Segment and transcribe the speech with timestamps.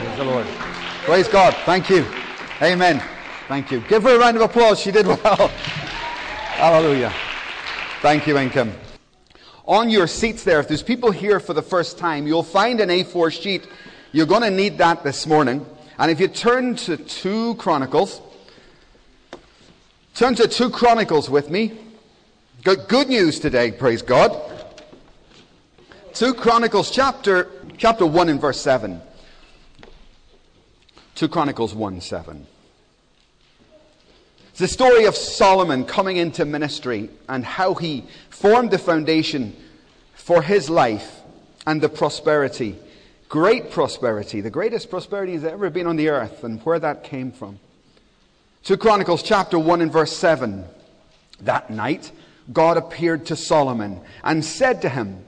[0.00, 0.46] Praise the Lord.
[1.04, 1.54] Praise God.
[1.66, 2.06] Thank you.
[2.62, 3.02] Amen.
[3.48, 3.80] Thank you.
[3.82, 4.80] Give her a round of applause.
[4.80, 5.18] She did well.
[6.56, 7.12] Hallelujah.
[8.00, 8.72] Thank you, Income.
[9.66, 12.88] On your seats there, if there's people here for the first time, you'll find an
[12.88, 13.68] A4 sheet.
[14.12, 15.66] You're going to need that this morning.
[15.98, 18.22] And if you turn to 2 Chronicles,
[20.14, 21.78] turn to 2 Chronicles with me.
[22.64, 24.40] Got good news today, praise God.
[26.14, 29.02] 2 Chronicles chapter, chapter 1 and verse 7.
[31.20, 32.46] 2 Chronicles 1 7.
[34.48, 39.54] It's the story of Solomon coming into ministry and how he formed the foundation
[40.14, 41.20] for his life
[41.66, 42.78] and the prosperity.
[43.28, 47.32] Great prosperity, the greatest prosperity has ever been on the earth, and where that came
[47.32, 47.58] from.
[48.64, 50.64] 2 Chronicles chapter 1 and verse 7.
[51.42, 52.12] That night,
[52.50, 55.22] God appeared to Solomon and said to him,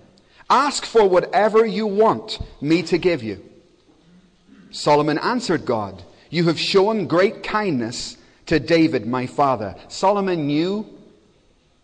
[0.48, 3.44] Ask for whatever you want me to give you.
[4.72, 9.76] Solomon answered God, You have shown great kindness to David, my father.
[9.88, 10.86] Solomon knew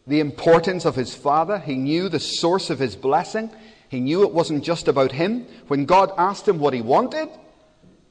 [0.06, 3.50] the importance of his father, he knew the source of his blessing.
[3.91, 5.47] He knew it wasn't just about him.
[5.69, 7.28] When God asked him what he wanted,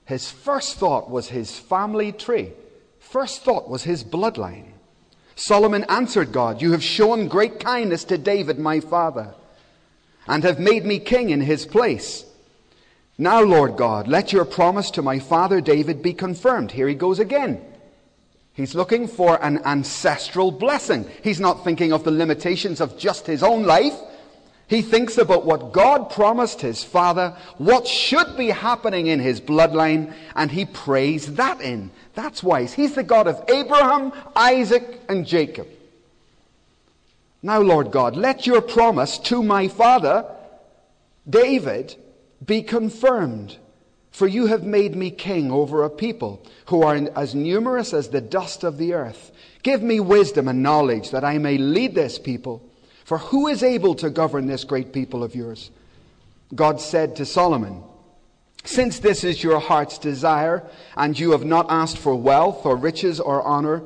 [0.06, 2.52] his first thought was his family tree.
[3.00, 4.72] First thought was his bloodline.
[5.36, 9.36] Solomon answered God, You have shown great kindness to David, my father,
[10.28, 12.26] and have made me king in his place.
[13.18, 16.72] Now, Lord God, let your promise to my father David be confirmed.
[16.72, 17.62] Here he goes again.
[18.54, 21.10] He's looking for an ancestral blessing.
[21.24, 23.96] He's not thinking of the limitations of just his own life.
[24.68, 30.14] He thinks about what God promised his father, what should be happening in his bloodline,
[30.36, 31.90] and he prays that in.
[32.16, 32.74] That's wise.
[32.74, 35.68] He's the God of Abraham, Isaac, and Jacob.
[37.42, 40.26] Now, Lord God, let your promise to my father,
[41.30, 41.96] David,
[42.46, 43.58] be confirmed.
[44.12, 48.22] For you have made me king over a people who are as numerous as the
[48.22, 49.32] dust of the earth.
[49.62, 52.64] Give me wisdom and knowledge that I may lead this people.
[53.06, 55.70] For who is able to govern this great people of yours?
[56.56, 57.84] God said to Solomon,
[58.64, 60.64] Since this is your heart's desire,
[60.96, 63.84] and you have not asked for wealth or riches or honor,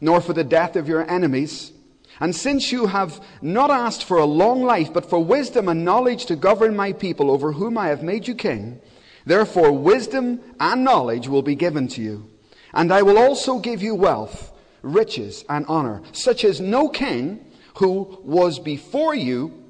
[0.00, 1.72] nor for the death of your enemies,
[2.20, 6.26] and since you have not asked for a long life, but for wisdom and knowledge
[6.26, 8.80] to govern my people over whom I have made you king,
[9.26, 12.30] therefore wisdom and knowledge will be given to you.
[12.72, 17.44] And I will also give you wealth, riches, and honor, such as no king
[17.76, 19.64] who was before you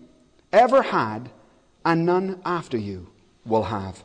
[0.53, 1.31] ever had,
[1.85, 3.09] and none after you
[3.45, 4.03] will have.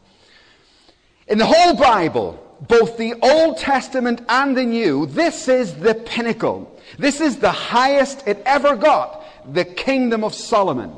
[1.27, 6.79] In the whole Bible, both the Old Testament and the New, this is the pinnacle.
[6.99, 10.93] This is the highest it ever got, the kingdom of Solomon.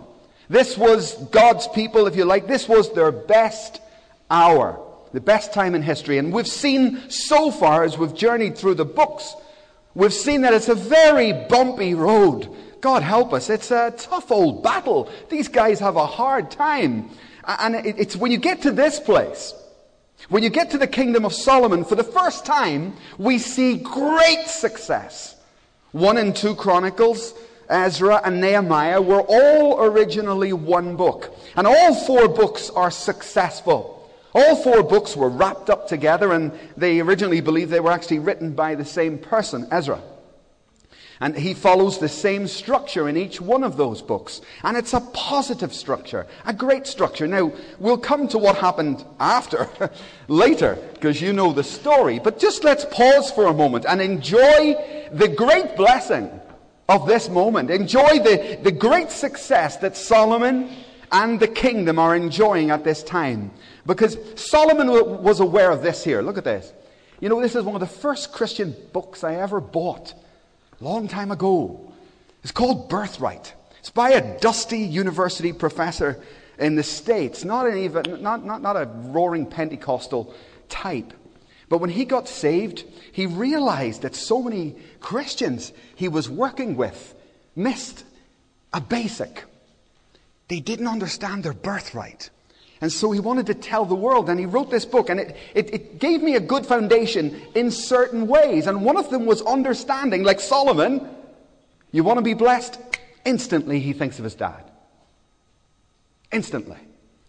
[0.49, 2.47] This was God's people, if you like.
[2.47, 3.79] This was their best
[4.29, 4.79] hour,
[5.13, 6.17] the best time in history.
[6.17, 9.35] And we've seen so far, as we've journeyed through the books,
[9.95, 12.49] we've seen that it's a very bumpy road.
[12.81, 13.49] God help us.
[13.49, 15.09] It's a tough old battle.
[15.29, 17.09] These guys have a hard time.
[17.45, 19.53] And it's when you get to this place,
[20.29, 24.47] when you get to the kingdom of Solomon, for the first time, we see great
[24.47, 25.35] success.
[25.91, 27.33] 1 and 2 Chronicles,
[27.69, 31.35] Ezra, and Nehemiah were all originally one book.
[31.55, 34.11] And all four books are successful.
[34.33, 38.53] All four books were wrapped up together, and they originally believed they were actually written
[38.53, 40.01] by the same person, Ezra.
[41.23, 44.41] And he follows the same structure in each one of those books.
[44.61, 47.25] And it's a positive structure, a great structure.
[47.27, 49.69] Now, we'll come to what happened after,
[50.27, 52.19] later, because you know the story.
[52.19, 54.75] But just let's pause for a moment and enjoy
[55.13, 56.29] the great blessing
[56.89, 57.71] of this moment.
[57.71, 60.71] Enjoy the, the great success that Solomon
[61.09, 63.51] and the kingdom are enjoying at this time.
[63.85, 66.21] Because Solomon was aware of this here.
[66.21, 66.73] Look at this.
[67.21, 70.15] You know, this is one of the first Christian books I ever bought
[70.83, 71.79] long time ago.
[72.43, 73.53] It's called Birthright.
[73.79, 76.21] It's by a dusty university professor
[76.59, 80.33] in the States, not, an even, not, not, not a roaring Pentecostal
[80.69, 81.13] type.
[81.69, 87.15] But when he got saved, he realized that so many Christians he was working with
[87.55, 88.03] missed
[88.73, 89.45] a basic.
[90.49, 92.29] They didn't understand their birthright.
[92.83, 95.37] And so he wanted to tell the world, and he wrote this book, and it,
[95.55, 98.67] it, it, gave me a good foundation in certain ways.
[98.67, 101.07] And one of them was understanding, like Solomon,
[101.93, 102.77] you want to be blessed?
[103.23, 104.69] Instantly, he thinks of his dad.
[106.33, 106.75] Instantly.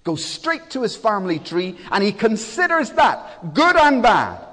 [0.02, 4.44] Goes straight to his family tree, and he considers that, good and bad.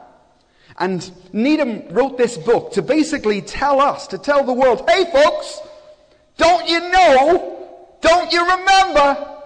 [0.77, 5.61] And Needham wrote this book to basically tell us, to tell the world, hey folks,
[6.37, 9.39] don't you know, don't you remember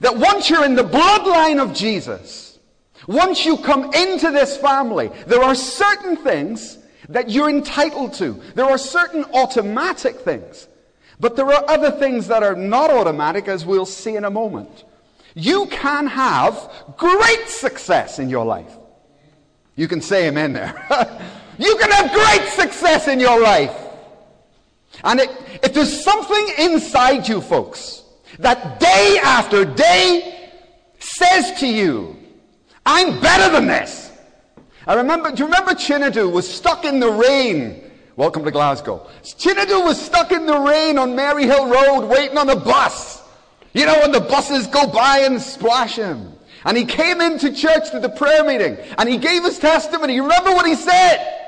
[0.00, 2.46] that once you're in the bloodline of Jesus,
[3.06, 6.78] Once you come into this family, there are certain things
[7.08, 8.40] that you're entitled to.
[8.54, 10.66] There are certain automatic things.
[11.20, 14.84] But there are other things that are not automatic, as we'll see in a moment.
[15.34, 18.72] You can have great success in your life.
[19.76, 20.74] You can say amen there.
[21.58, 23.76] you can have great success in your life.
[25.04, 25.30] And it,
[25.62, 28.02] if there's something inside you, folks,
[28.38, 30.50] that day after day
[30.98, 32.16] says to you,
[32.84, 34.12] I'm better than this.
[34.86, 37.82] I remember, do you remember Chinadu was stuck in the rain?
[38.16, 39.08] Welcome to Glasgow.
[39.22, 43.22] Chinadu was stuck in the rain on Maryhill Road waiting on a bus.
[43.72, 46.32] You know, when the buses go by and splash him.
[46.64, 50.14] And he came into church to the prayer meeting and he gave his testimony.
[50.14, 51.42] You remember what he said?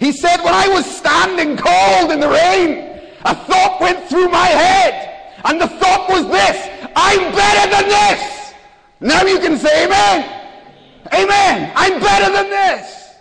[0.00, 4.46] He said, when I was standing cold in the rain, a thought went through my
[4.46, 5.13] head.
[5.44, 8.54] And the thought was this, I'm better than this.
[9.00, 10.50] Now you can say amen.
[11.12, 11.72] Amen.
[11.76, 13.14] I'm better than this.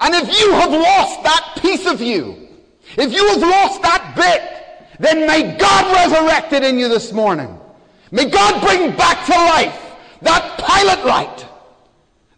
[0.00, 2.48] And if you have lost that piece of you,
[2.96, 7.58] if you have lost that bit, then may God resurrect it in you this morning.
[8.10, 9.80] May God bring back to life
[10.22, 11.46] that pilot light,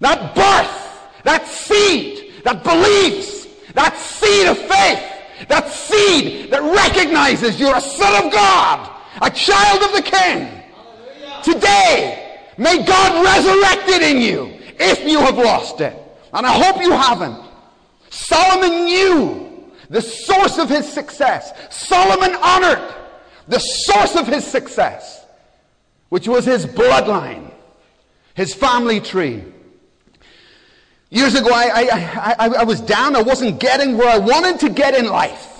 [0.01, 7.77] that birth, that seed that believes, that seed of faith, that seed that recognizes you're
[7.77, 8.91] a son of God,
[9.23, 10.63] a child of the King.
[11.43, 15.97] Today, may God resurrect it in you if you have lost it.
[16.33, 17.41] And I hope you haven't.
[18.11, 21.53] Solomon knew the source of his success.
[21.71, 22.95] Solomon honored
[23.49, 25.25] the source of his success,
[26.09, 27.51] which was his bloodline,
[28.35, 29.45] his family tree.
[31.11, 33.15] Years ago, I, I, I, I, was down.
[33.15, 35.56] I wasn't getting where I wanted to get in life.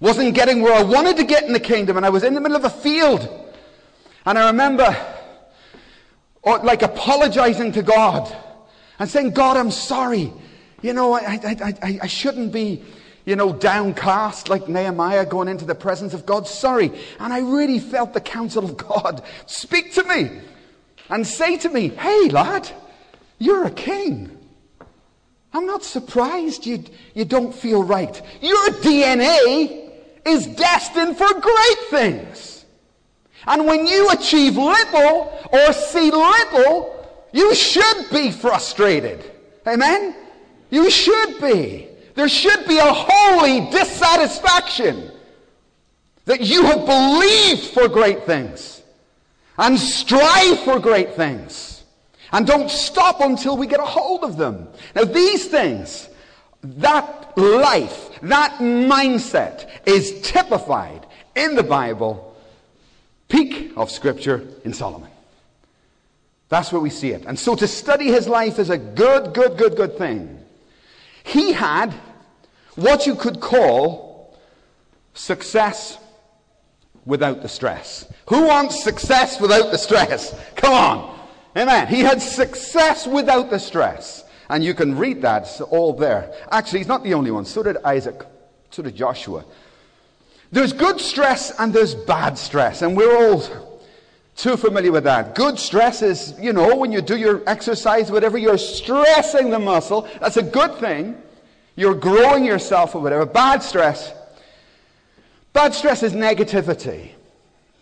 [0.00, 1.96] Wasn't getting where I wanted to get in the kingdom.
[1.96, 3.28] And I was in the middle of a field.
[4.24, 4.96] And I remember
[6.42, 8.34] or like apologizing to God
[8.98, 10.32] and saying, God, I'm sorry.
[10.82, 12.82] You know, I, I, I, I shouldn't be,
[13.24, 16.46] you know, downcast like Nehemiah going into the presence of God.
[16.46, 16.92] Sorry.
[17.18, 20.40] And I really felt the counsel of God speak to me
[21.10, 22.70] and say to me, hey, lad,
[23.38, 24.34] you're a king.
[25.52, 26.84] I'm not surprised you,
[27.14, 28.20] you don't feel right.
[28.40, 29.87] Your DNA
[30.28, 32.64] is destined for great things.
[33.46, 36.94] And when you achieve little or see little,
[37.32, 39.32] you should be frustrated.
[39.66, 40.14] Amen?
[40.70, 41.88] You should be.
[42.14, 45.10] There should be a holy dissatisfaction
[46.24, 48.82] that you have believed for great things
[49.56, 51.84] and strive for great things
[52.32, 54.68] and don't stop until we get a hold of them.
[54.94, 56.08] Now, these things,
[56.62, 62.36] that life, that mindset is typified in the Bible
[63.28, 65.10] peak of Scripture in Solomon.
[66.48, 67.24] That's where we see it.
[67.26, 70.42] And so to study his life is a good, good, good, good thing.
[71.24, 71.92] He had
[72.74, 74.38] what you could call
[75.14, 75.98] success
[77.04, 78.10] without the stress.
[78.28, 80.34] Who wants success without the stress?
[80.54, 81.18] Come on.
[81.56, 81.88] Amen.
[81.88, 84.24] He had success without the stress.
[84.48, 85.42] And you can read that.
[85.42, 86.32] It's all there.
[86.50, 87.44] Actually, he's not the only one.
[87.44, 88.24] So did Isaac.
[88.70, 89.44] So did Joshua.
[90.50, 93.42] There's good stress and there's bad stress, and we're all
[94.34, 95.34] too familiar with that.
[95.34, 100.08] Good stress is, you know, when you do your exercise, whatever, you're stressing the muscle.
[100.20, 101.20] That's a good thing.
[101.76, 103.26] You're growing yourself or whatever.
[103.26, 104.12] Bad stress.
[105.52, 107.10] Bad stress is negativity.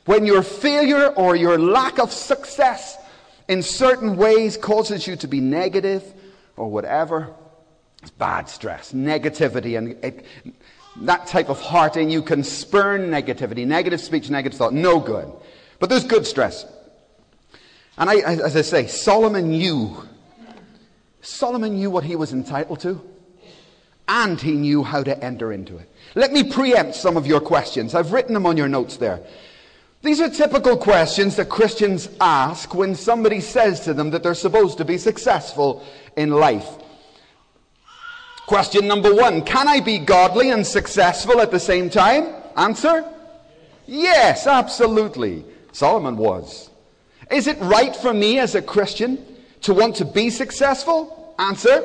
[0.07, 2.97] When your failure or your lack of success
[3.49, 6.02] in certain ways causes you to be negative
[6.57, 7.35] or whatever,
[8.03, 10.25] it's bad stress, negativity, and it,
[11.03, 14.73] that type of heart in you can spurn negativity, negative speech, negative thought.
[14.73, 15.31] No good.
[15.79, 16.65] But there's good stress.
[17.99, 19.97] And I, as I say, Solomon knew.
[21.21, 23.01] Solomon knew what he was entitled to.
[24.09, 25.91] And he knew how to enter into it.
[26.15, 27.95] Let me preempt some of your questions.
[27.95, 29.21] I've written them on your notes there.
[30.07, 34.79] These are typical questions that Christians ask when somebody says to them that they're supposed
[34.79, 35.85] to be successful
[36.17, 36.69] in life.
[38.47, 42.33] Question number one Can I be godly and successful at the same time?
[42.57, 43.05] Answer
[43.89, 45.45] Yes, absolutely.
[45.73, 46.71] Solomon was.
[47.29, 49.19] Is it right for me as a Christian
[49.63, 51.35] to want to be successful?
[51.37, 51.85] Answer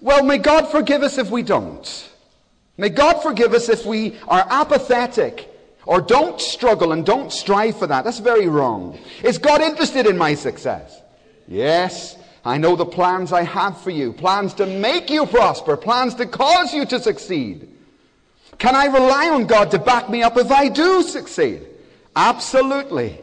[0.00, 2.08] Well, may God forgive us if we don't.
[2.78, 5.56] May God forgive us if we are apathetic
[5.88, 8.04] or don't struggle and don't strive for that.
[8.04, 8.98] That's very wrong.
[9.24, 11.00] Is God interested in my success?
[11.48, 12.18] Yes.
[12.44, 16.26] I know the plans I have for you plans to make you prosper, plans to
[16.26, 17.70] cause you to succeed.
[18.58, 21.62] Can I rely on God to back me up if I do succeed?
[22.14, 23.18] Absolutely.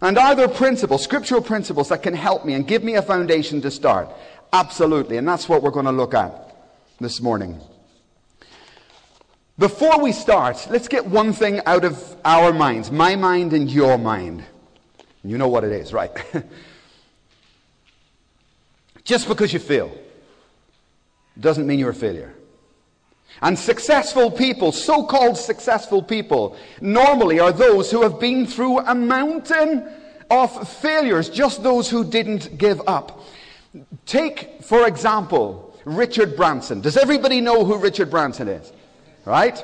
[0.00, 3.60] And are there principles, scriptural principles, that can help me and give me a foundation
[3.60, 4.08] to start?
[4.54, 5.18] Absolutely.
[5.18, 6.56] And that's what we're going to look at
[6.98, 7.60] this morning.
[9.60, 13.98] Before we start, let's get one thing out of our minds my mind and your
[13.98, 14.42] mind.
[15.22, 16.10] You know what it is, right?
[19.04, 19.92] Just because you fail
[21.38, 22.32] doesn't mean you're a failure.
[23.42, 28.94] And successful people, so called successful people, normally are those who have been through a
[28.94, 29.86] mountain
[30.30, 33.26] of failures, just those who didn't give up.
[34.06, 36.80] Take, for example, Richard Branson.
[36.80, 38.72] Does everybody know who Richard Branson is?
[39.24, 39.62] Right?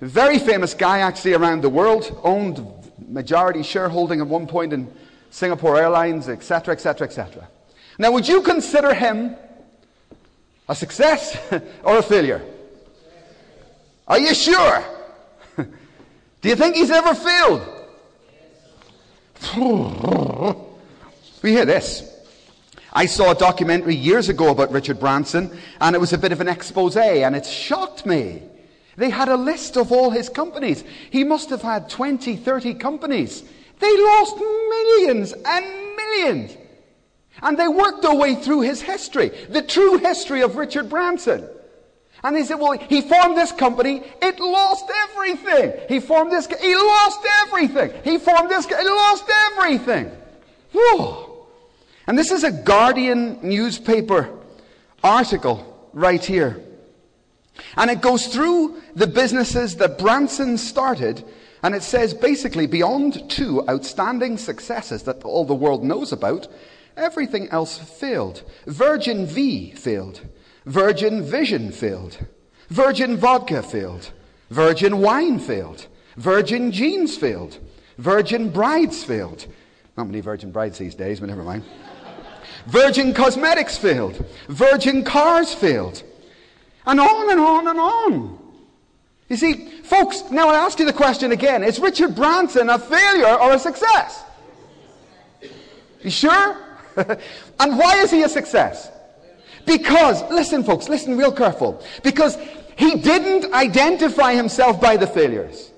[0.00, 2.18] Very famous guy, actually, around the world.
[2.22, 2.66] Owned
[3.08, 4.92] majority shareholding at one point in
[5.30, 7.48] Singapore Airlines, etc., etc., etc.
[7.98, 9.36] Now, would you consider him
[10.68, 11.36] a success
[11.84, 12.42] or a failure?
[14.08, 14.84] Are you sure?
[15.56, 17.62] Do you think he's ever failed?
[21.42, 22.12] we hear this.
[22.92, 26.40] I saw a documentary years ago about Richard Branson, and it was a bit of
[26.40, 28.42] an expose, and it shocked me.
[28.96, 30.82] They had a list of all his companies.
[31.10, 33.42] He must have had 20, 30 companies.
[33.78, 36.56] They lost millions and millions.
[37.42, 41.46] And they worked their way through his history, the true history of Richard Branson.
[42.24, 45.74] And they said, well, he formed this company, it lost everything.
[45.88, 47.92] He formed this, he lost everything.
[48.02, 50.10] He formed this, it lost everything.
[50.72, 51.46] Whoa.
[52.06, 54.30] And this is a Guardian newspaper
[55.04, 56.65] article right here.
[57.76, 61.24] And it goes through the businesses that Branson started,
[61.62, 66.46] and it says basically beyond two outstanding successes that all the world knows about,
[66.96, 68.42] everything else failed.
[68.66, 70.20] Virgin Vie failed.
[70.64, 72.18] Virgin Vision failed.
[72.68, 74.12] Virgin Vodka failed.
[74.50, 75.86] Virgin Wine failed.
[76.16, 77.58] Virgin Jeans failed.
[77.98, 79.46] Virgin Brides failed.
[79.96, 81.64] Not many Virgin Brides these days, but never mind.
[82.66, 84.24] Virgin Cosmetics failed.
[84.48, 86.02] Virgin Cars failed.
[86.86, 88.38] And on and on and on.
[89.28, 91.64] You see, folks, now I ask you the question again.
[91.64, 94.22] Is Richard Branson a failure or a success?
[96.02, 96.56] You sure?
[96.96, 98.90] and why is he a success?
[99.66, 101.82] Because, listen folks, listen real careful.
[102.04, 102.38] Because
[102.76, 105.72] he didn't identify himself by the failures.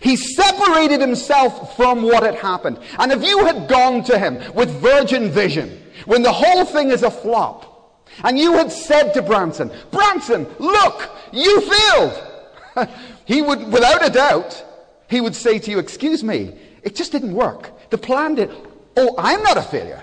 [0.00, 2.78] He separated himself from what had happened.
[2.98, 7.02] And if you had gone to him with virgin vision, when the whole thing is
[7.02, 7.67] a flop,
[8.24, 12.88] and you had said to Branson, Branson, look, you failed.
[13.24, 14.64] he would, without a doubt,
[15.08, 17.90] he would say to you, excuse me, it just didn't work.
[17.90, 18.50] The plan did.
[18.96, 20.02] Oh, I'm not a failure.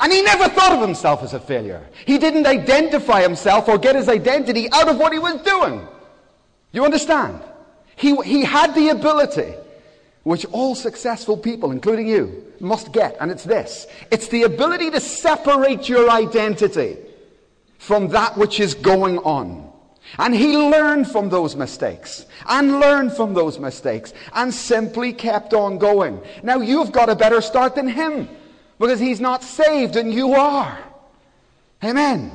[0.00, 1.84] And he never thought of himself as a failure.
[2.06, 5.86] He didn't identify himself or get his identity out of what he was doing.
[6.70, 7.40] You understand?
[7.96, 9.54] He, he had the ability,
[10.28, 15.00] which all successful people, including you, must get, and it's this it's the ability to
[15.00, 16.98] separate your identity
[17.78, 19.72] from that which is going on.
[20.18, 25.78] And he learned from those mistakes and learned from those mistakes and simply kept on
[25.78, 26.20] going.
[26.42, 28.28] Now you've got a better start than him
[28.78, 30.78] because he's not saved and you are.
[31.82, 32.32] Amen.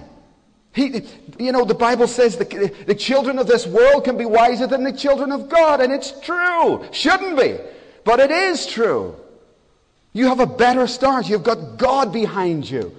[0.73, 1.03] He,
[1.37, 4.83] you know, the Bible says the, the children of this world can be wiser than
[4.83, 6.83] the children of God, and it's true.
[6.91, 7.59] Shouldn't be,
[8.05, 9.15] but it is true.
[10.13, 11.27] You have a better start.
[11.27, 12.95] You've got God behind you.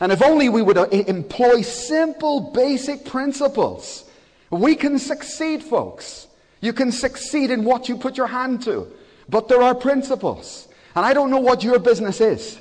[0.00, 4.04] And if only we would uh, employ simple, basic principles,
[4.50, 6.26] we can succeed, folks.
[6.60, 8.86] You can succeed in what you put your hand to.
[9.28, 10.68] But there are principles.
[10.94, 12.60] And I don't know what your business is.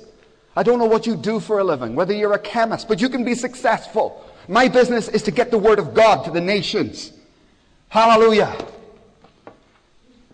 [0.55, 3.09] I don't know what you do for a living, whether you're a chemist, but you
[3.09, 4.25] can be successful.
[4.47, 7.11] My business is to get the word of God to the nations.
[7.89, 8.55] Hallelujah.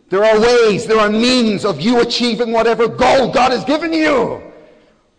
[0.09, 4.41] There are ways, there are means of you achieving whatever goal God has given you.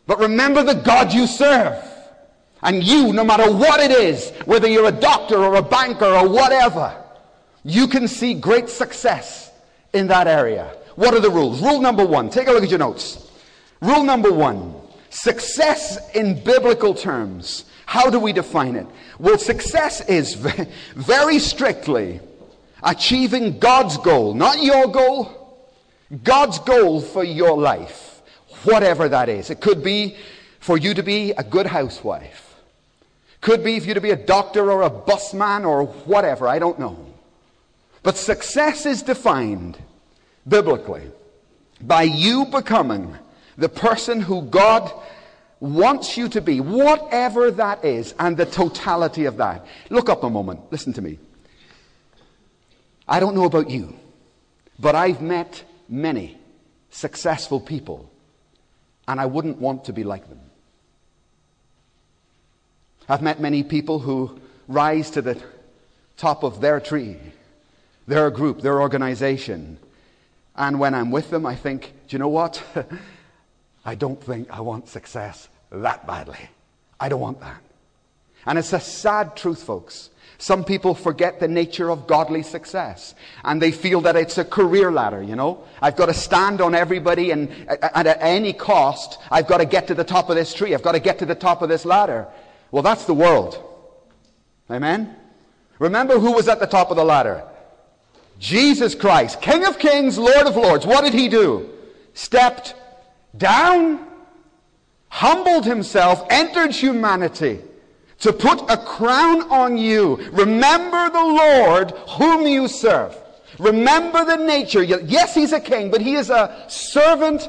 [0.06, 1.84] But remember the God you serve.
[2.62, 6.28] And you, no matter what it is, whether you're a doctor or a banker or
[6.28, 6.96] whatever,
[7.64, 9.52] you can see great success
[9.92, 10.74] in that area.
[10.96, 11.62] What are the rules?
[11.62, 12.30] Rule number one.
[12.30, 13.30] Take a look at your notes.
[13.80, 14.74] Rule number one.
[15.10, 17.66] Success in biblical terms.
[17.86, 18.86] How do we define it?
[19.18, 20.34] Well, success is
[20.94, 22.20] very strictly
[22.82, 25.66] achieving God's goal, not your goal,
[26.22, 28.22] God's goal for your life,
[28.64, 29.50] whatever that is.
[29.50, 30.16] It could be
[30.60, 32.56] for you to be a good housewife,
[33.40, 36.78] could be for you to be a doctor or a busman or whatever, I don't
[36.78, 37.04] know.
[38.02, 39.76] But success is defined
[40.46, 41.10] biblically
[41.80, 43.16] by you becoming
[43.56, 44.90] the person who God
[45.60, 49.66] wants you to be, whatever that is, and the totality of that.
[49.90, 50.60] Look up a moment.
[50.70, 51.18] Listen to me.
[53.08, 53.94] I don't know about you,
[54.78, 56.36] but I've met many
[56.90, 58.10] successful people,
[59.06, 60.40] and I wouldn't want to be like them.
[63.08, 65.42] I've met many people who rise to the
[66.18, 67.16] top of their tree,
[68.06, 69.78] their group, their organization.
[70.54, 72.62] And when I'm with them, I think, do you know what?
[73.86, 76.50] I don't think I want success that badly.
[77.00, 77.62] I don't want that.
[78.44, 80.10] And it's a sad truth, folks.
[80.40, 84.92] Some people forget the nature of godly success and they feel that it's a career
[84.92, 85.64] ladder, you know.
[85.82, 89.88] I've got to stand on everybody and, and at any cost, I've got to get
[89.88, 90.74] to the top of this tree.
[90.74, 92.28] I've got to get to the top of this ladder.
[92.70, 93.64] Well, that's the world.
[94.70, 95.16] Amen?
[95.80, 97.42] Remember who was at the top of the ladder?
[98.38, 100.86] Jesus Christ, King of Kings, Lord of Lords.
[100.86, 101.68] What did he do?
[102.14, 102.76] Stepped
[103.36, 104.06] down,
[105.08, 107.60] humbled himself, entered humanity
[108.20, 110.16] to put a crown on you.
[110.32, 113.16] Remember the Lord whom you serve.
[113.58, 114.82] Remember the nature.
[114.82, 117.48] Yes, he's a king, but he is a servant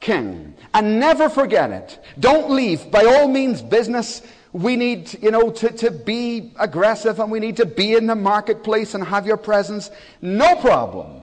[0.00, 0.54] king.
[0.74, 1.98] And never forget it.
[2.20, 2.90] Don't leave.
[2.90, 4.22] By all means, business
[4.52, 8.14] we need, you know, to, to be aggressive and we need to be in the
[8.14, 9.90] marketplace and have your presence.
[10.22, 11.17] No problem.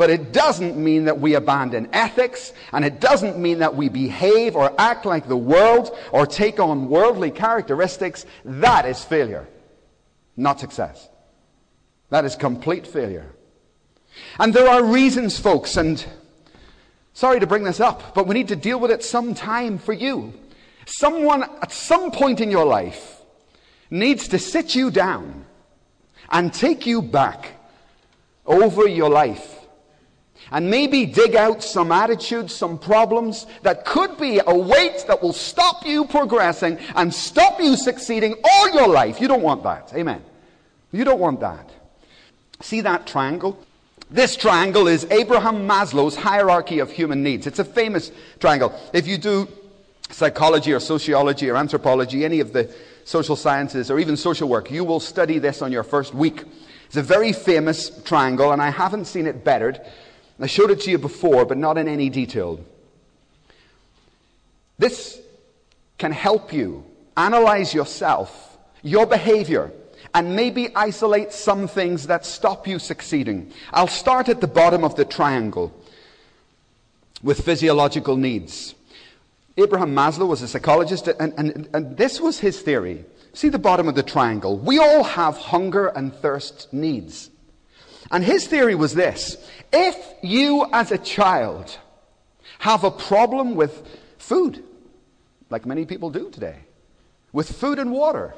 [0.00, 4.56] But it doesn't mean that we abandon ethics, and it doesn't mean that we behave
[4.56, 8.24] or act like the world or take on worldly characteristics.
[8.42, 9.46] That is failure,
[10.38, 11.06] not success.
[12.08, 13.30] That is complete failure.
[14.38, 16.02] And there are reasons, folks, and
[17.12, 20.32] sorry to bring this up, but we need to deal with it sometime for you.
[20.86, 23.20] Someone at some point in your life
[23.90, 25.44] needs to sit you down
[26.30, 27.50] and take you back
[28.46, 29.58] over your life
[30.50, 35.32] and maybe dig out some attitudes, some problems that could be a weight that will
[35.32, 39.20] stop you progressing and stop you succeeding all your life.
[39.20, 39.92] You don't want that.
[39.94, 40.22] Amen.
[40.92, 41.70] You don't want that.
[42.60, 43.58] See that triangle?
[44.10, 47.46] This triangle is Abraham Maslow's hierarchy of human needs.
[47.46, 48.74] It's a famous triangle.
[48.92, 49.48] If you do
[50.10, 54.82] psychology or sociology or anthropology, any of the social sciences or even social work, you
[54.82, 56.44] will study this on your first week.
[56.86, 59.80] It's a very famous triangle, and I haven't seen it bettered.
[60.40, 62.60] I showed it to you before, but not in any detail.
[64.78, 65.20] This
[65.98, 66.84] can help you
[67.16, 69.70] analyze yourself, your behavior,
[70.14, 73.52] and maybe isolate some things that stop you succeeding.
[73.72, 75.72] I'll start at the bottom of the triangle
[77.22, 78.74] with physiological needs.
[79.58, 83.04] Abraham Maslow was a psychologist, and, and, and this was his theory.
[83.34, 84.56] See the bottom of the triangle.
[84.56, 87.30] We all have hunger and thirst needs.
[88.10, 89.36] And his theory was this
[89.72, 91.78] if you, as a child,
[92.58, 93.86] have a problem with
[94.18, 94.62] food,
[95.48, 96.56] like many people do today,
[97.32, 98.34] with food and water,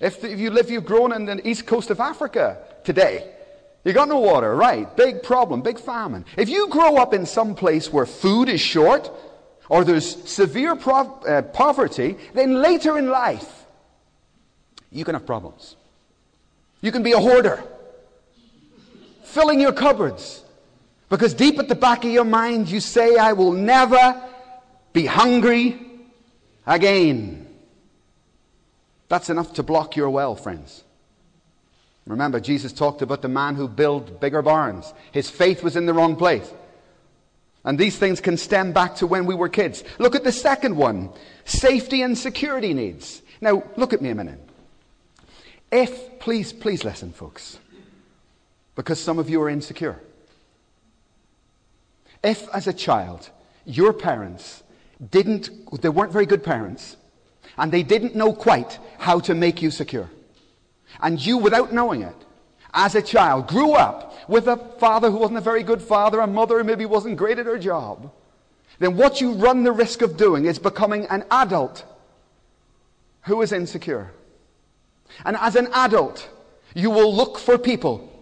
[0.00, 3.32] if, if you live, you've grown in the east coast of Africa today,
[3.84, 4.94] you got no water, right?
[4.96, 6.24] Big problem, big famine.
[6.36, 9.10] If you grow up in some place where food is short,
[9.68, 13.64] or there's severe uh, poverty, then later in life,
[14.90, 15.76] you can have problems.
[16.80, 17.62] You can be a hoarder,
[19.38, 20.42] filling your cupboards.
[21.08, 24.20] Because deep at the back of your mind, you say, I will never
[24.92, 25.80] be hungry
[26.66, 27.46] again.
[29.08, 30.82] That's enough to block your well, friends.
[32.04, 34.92] Remember, Jesus talked about the man who built bigger barns.
[35.12, 36.52] His faith was in the wrong place.
[37.64, 39.84] And these things can stem back to when we were kids.
[39.98, 41.10] Look at the second one
[41.44, 43.22] safety and security needs.
[43.40, 44.40] Now, look at me a minute.
[45.70, 47.58] If, please, please listen, folks,
[48.78, 50.00] because some of you are insecure.
[52.22, 53.28] If, as a child,
[53.64, 54.62] your parents
[55.10, 55.50] didn't,
[55.82, 56.96] they weren't very good parents,
[57.56, 60.08] and they didn't know quite how to make you secure,
[61.02, 62.14] and you, without knowing it,
[62.72, 66.26] as a child, grew up with a father who wasn't a very good father, a
[66.28, 68.12] mother who maybe wasn't great at her job,
[68.78, 71.84] then what you run the risk of doing is becoming an adult
[73.22, 74.12] who is insecure.
[75.24, 76.28] And as an adult,
[76.76, 78.14] you will look for people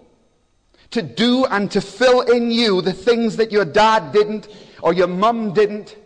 [0.91, 4.49] to do and to fill in you the things that your dad didn't
[4.83, 5.97] or your mum didn't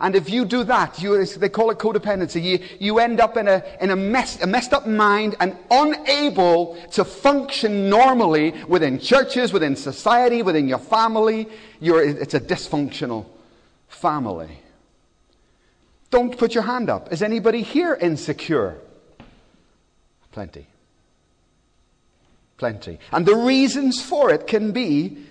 [0.00, 3.48] and if you do that, you, they call it codependency, you, you end up in,
[3.48, 9.52] a, in a, mess, a messed up mind and unable to function normally within churches,
[9.52, 11.48] within society, within your family.
[11.80, 13.26] You're, it's a dysfunctional
[13.88, 14.60] family.
[16.10, 17.12] Don't put your hand up.
[17.12, 18.78] Is anybody here insecure?
[20.30, 20.68] Plenty.
[22.58, 22.98] Plenty.
[23.12, 25.24] And the reasons for it can be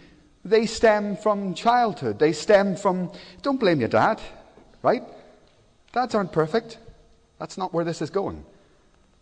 [0.44, 2.20] they stem from childhood.
[2.20, 3.12] They stem from,
[3.42, 4.22] don't blame your dad.
[4.82, 5.04] Right?
[5.92, 6.78] Dads aren't perfect.
[7.40, 8.46] That's not where this is going.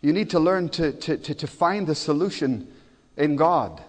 [0.02, 2.72] You need to learn to, to, to, to find the solution
[3.18, 3.82] in God.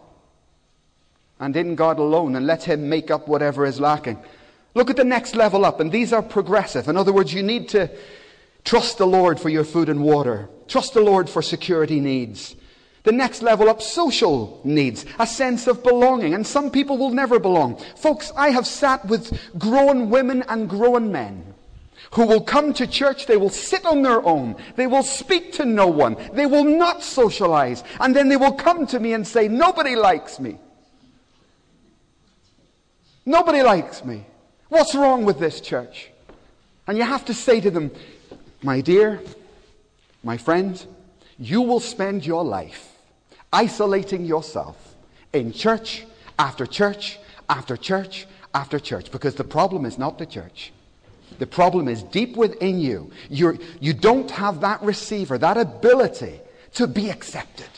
[1.39, 4.19] and in God alone and let Him make up whatever is lacking.
[4.75, 6.89] Look at the next level up, and these are progressive.
[6.89, 7.91] In other words, you need to
[8.65, 12.57] trust the Lord for your food and water, trust the Lord for security needs.
[13.07, 16.35] The next level up, social needs, a sense of belonging.
[16.35, 17.77] And some people will never belong.
[17.95, 21.55] Folks, I have sat with grown women and grown men
[22.15, 25.65] who will come to church, they will sit on their own, they will speak to
[25.65, 29.47] no one, they will not socialize, and then they will come to me and say,
[29.47, 30.59] Nobody likes me.
[33.25, 34.27] Nobody likes me.
[34.69, 36.11] What's wrong with this church?
[36.89, 37.93] And you have to say to them,
[38.63, 39.21] My dear,
[40.25, 40.85] my friend,
[41.39, 42.95] you will spend your life
[43.53, 44.97] isolating yourself
[45.33, 46.05] in church
[46.39, 50.73] after church after church after church because the problem is not the church.
[51.39, 53.11] The problem is deep within you.
[53.29, 56.41] You're, you don't have that receiver, that ability
[56.75, 57.69] to be accepted.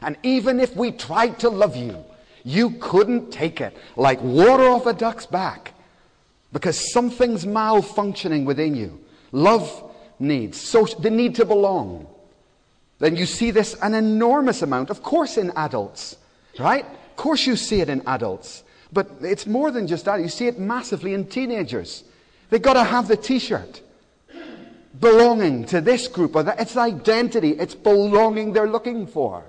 [0.00, 2.04] And even if we tried to love you,
[2.44, 5.74] you couldn't take it like water off a duck's back
[6.52, 9.00] because something's malfunctioning within you.
[9.30, 12.06] Love needs, so the need to belong.
[13.02, 16.16] Then you see this an enormous amount, of course, in adults,
[16.56, 16.84] right?
[16.84, 18.62] Of course, you see it in adults.
[18.92, 20.20] But it's more than just that.
[20.20, 22.04] You see it massively in teenagers.
[22.48, 23.80] They've got to have the t shirt.
[25.00, 26.60] Belonging to this group or that.
[26.60, 29.42] It's identity, it's belonging they're looking for.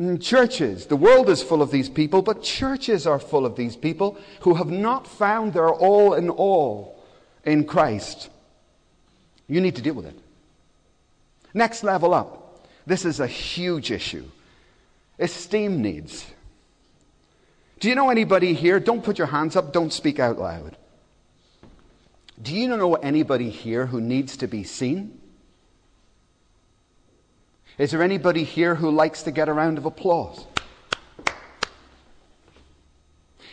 [0.00, 3.76] In churches, the world is full of these people, but churches are full of these
[3.76, 7.00] people who have not found their all in all
[7.44, 8.28] in Christ.
[9.46, 10.23] You need to deal with it.
[11.54, 12.66] Next level up.
[12.84, 14.24] This is a huge issue.
[15.18, 16.26] Esteem needs.
[17.78, 18.80] Do you know anybody here?
[18.80, 20.76] Don't put your hands up, don't speak out loud.
[22.42, 25.20] Do you know anybody here who needs to be seen?
[27.78, 30.46] Is there anybody here who likes to get a round of applause?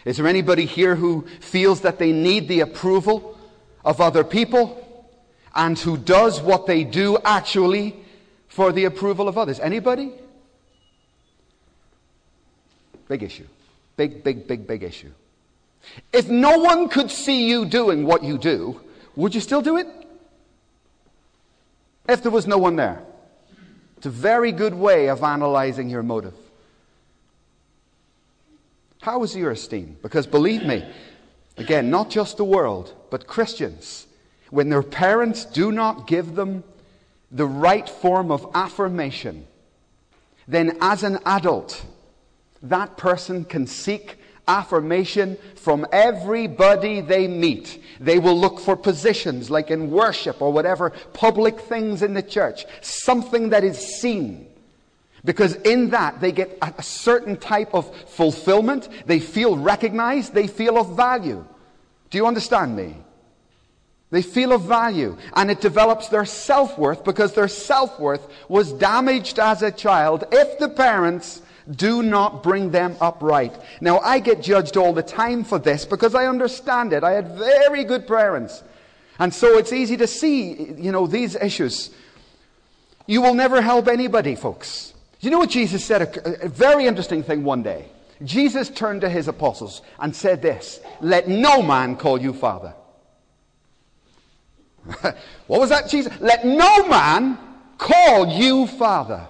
[0.03, 3.37] Is there anybody here who feels that they need the approval
[3.85, 4.80] of other people
[5.55, 7.95] and who does what they do actually
[8.47, 9.59] for the approval of others?
[9.59, 10.11] Anybody?
[13.07, 13.47] Big issue.
[13.97, 15.11] Big, big, big, big issue.
[16.13, 18.81] If no one could see you doing what you do,
[19.15, 19.87] would you still do it?
[22.07, 23.01] If there was no one there.
[23.97, 26.33] It's a very good way of analyzing your motive.
[29.01, 29.97] How is your esteem?
[30.01, 30.87] Because believe me,
[31.57, 34.07] again, not just the world, but Christians,
[34.51, 36.63] when their parents do not give them
[37.31, 39.47] the right form of affirmation,
[40.47, 41.83] then as an adult,
[42.61, 47.81] that person can seek affirmation from everybody they meet.
[47.99, 52.65] They will look for positions like in worship or whatever public things in the church,
[52.81, 54.47] something that is seen.
[55.23, 60.77] Because in that they get a certain type of fulfillment, they feel recognized, they feel
[60.77, 61.45] of value.
[62.09, 62.95] Do you understand me?
[64.11, 69.61] They feel of value and it develops their self-worth because their self-worth was damaged as
[69.61, 73.55] a child if the parents do not bring them up right.
[73.79, 77.03] Now, I get judged all the time for this because I understand it.
[77.03, 78.63] I had very good parents.
[79.17, 81.91] And so it's easy to see, you know, these issues.
[83.07, 84.93] You will never help anybody, folks.
[85.21, 86.01] You know what Jesus said?
[86.01, 87.89] A, a very interesting thing one day.
[88.23, 92.73] Jesus turned to his apostles and said this Let no man call you father.
[95.47, 96.13] what was that, Jesus?
[96.19, 97.37] Let no man
[97.77, 99.27] call you father.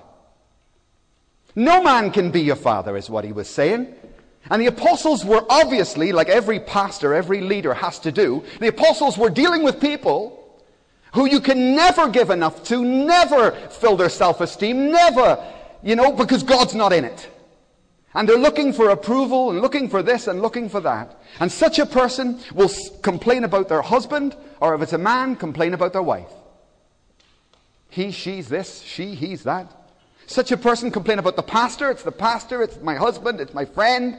[1.55, 3.93] No man can be your father, is what he was saying.
[4.49, 9.17] And the apostles were obviously, like every pastor, every leader has to do, the apostles
[9.17, 10.37] were dealing with people
[11.13, 15.43] who you can never give enough to, never fill their self esteem, never,
[15.83, 17.29] you know, because God's not in it.
[18.13, 21.21] And they're looking for approval and looking for this and looking for that.
[21.39, 22.69] And such a person will
[23.01, 26.31] complain about their husband, or if it's a man, complain about their wife.
[27.89, 29.71] He, she's this, she, he's that.
[30.27, 33.65] Such a person complain about the pastor, it's the pastor, it's my husband, it's my
[33.65, 34.17] friend.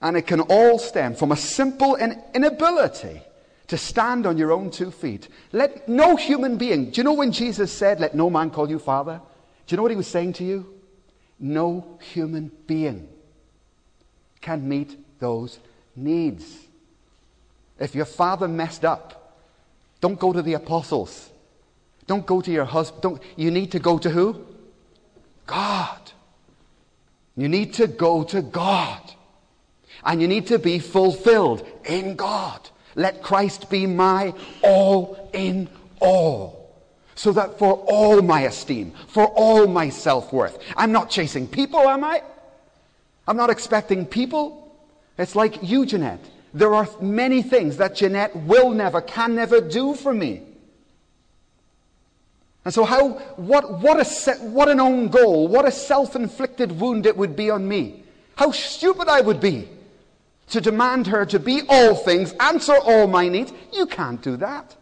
[0.00, 3.22] And it can all stem from a simple inability
[3.66, 5.28] to stand on your own two feet.
[5.52, 8.78] Let no human being, do you know when Jesus said, Let no man call you
[8.78, 9.20] father?
[9.66, 10.77] Do you know what he was saying to you?
[11.40, 13.08] No human being
[14.40, 15.58] can meet those
[15.94, 16.66] needs.
[17.78, 19.36] If your father messed up,
[20.00, 21.30] don't go to the apostles.
[22.06, 23.02] Don't go to your husband.
[23.02, 24.44] Don't, you need to go to who?
[25.46, 26.12] God.
[27.36, 29.00] You need to go to God.
[30.04, 32.68] And you need to be fulfilled in God.
[32.94, 35.68] Let Christ be my all in
[36.00, 36.57] all.
[37.18, 41.80] So that for all my esteem, for all my self worth, I'm not chasing people,
[41.80, 42.22] am I?
[43.26, 44.72] I'm not expecting people.
[45.18, 46.24] It's like you, Jeanette.
[46.54, 50.42] There are many things that Jeanette will never, can never do for me.
[52.64, 57.04] And so, how, what, what, a, what an own goal, what a self inflicted wound
[57.04, 58.04] it would be on me.
[58.36, 59.68] How stupid I would be
[60.50, 63.52] to demand her to be all things, answer all my needs.
[63.72, 64.76] You can't do that.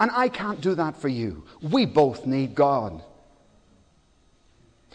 [0.00, 1.44] And I can't do that for you.
[1.60, 3.02] We both need God.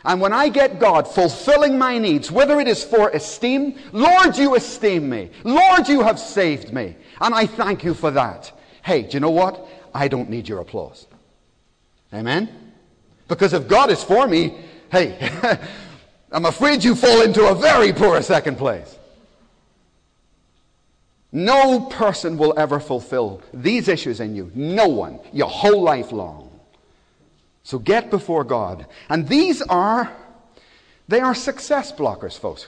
[0.06, 4.56] And when I get God fulfilling my needs, whether it is for esteem, Lord, you
[4.56, 5.32] esteem me.
[5.44, 6.96] Lord, you have saved me.
[7.22, 8.52] And I thank you for that.
[8.84, 9.66] Hey, do you know what?
[9.94, 11.08] I don't need your applause.
[12.14, 12.50] Amen?
[13.28, 14.58] Because if God is for me,
[14.92, 15.32] hey,
[16.32, 18.98] I'm afraid you fall into a very poor second place.
[21.36, 24.52] No person will ever fulfill these issues in you.
[24.54, 25.20] No one.
[25.34, 26.52] Your whole life long.
[27.64, 28.86] So get before God.
[29.10, 30.12] And these are,
[31.08, 32.68] they are success blockers, folks.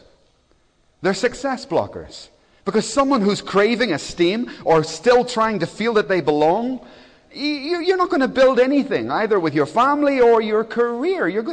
[1.04, 2.30] They're success blockers.
[2.66, 6.84] Because someone who's craving esteem or still trying to feel that they belong,
[7.32, 11.28] you're not going to build anything, either with your family or your career.
[11.28, 11.44] You're,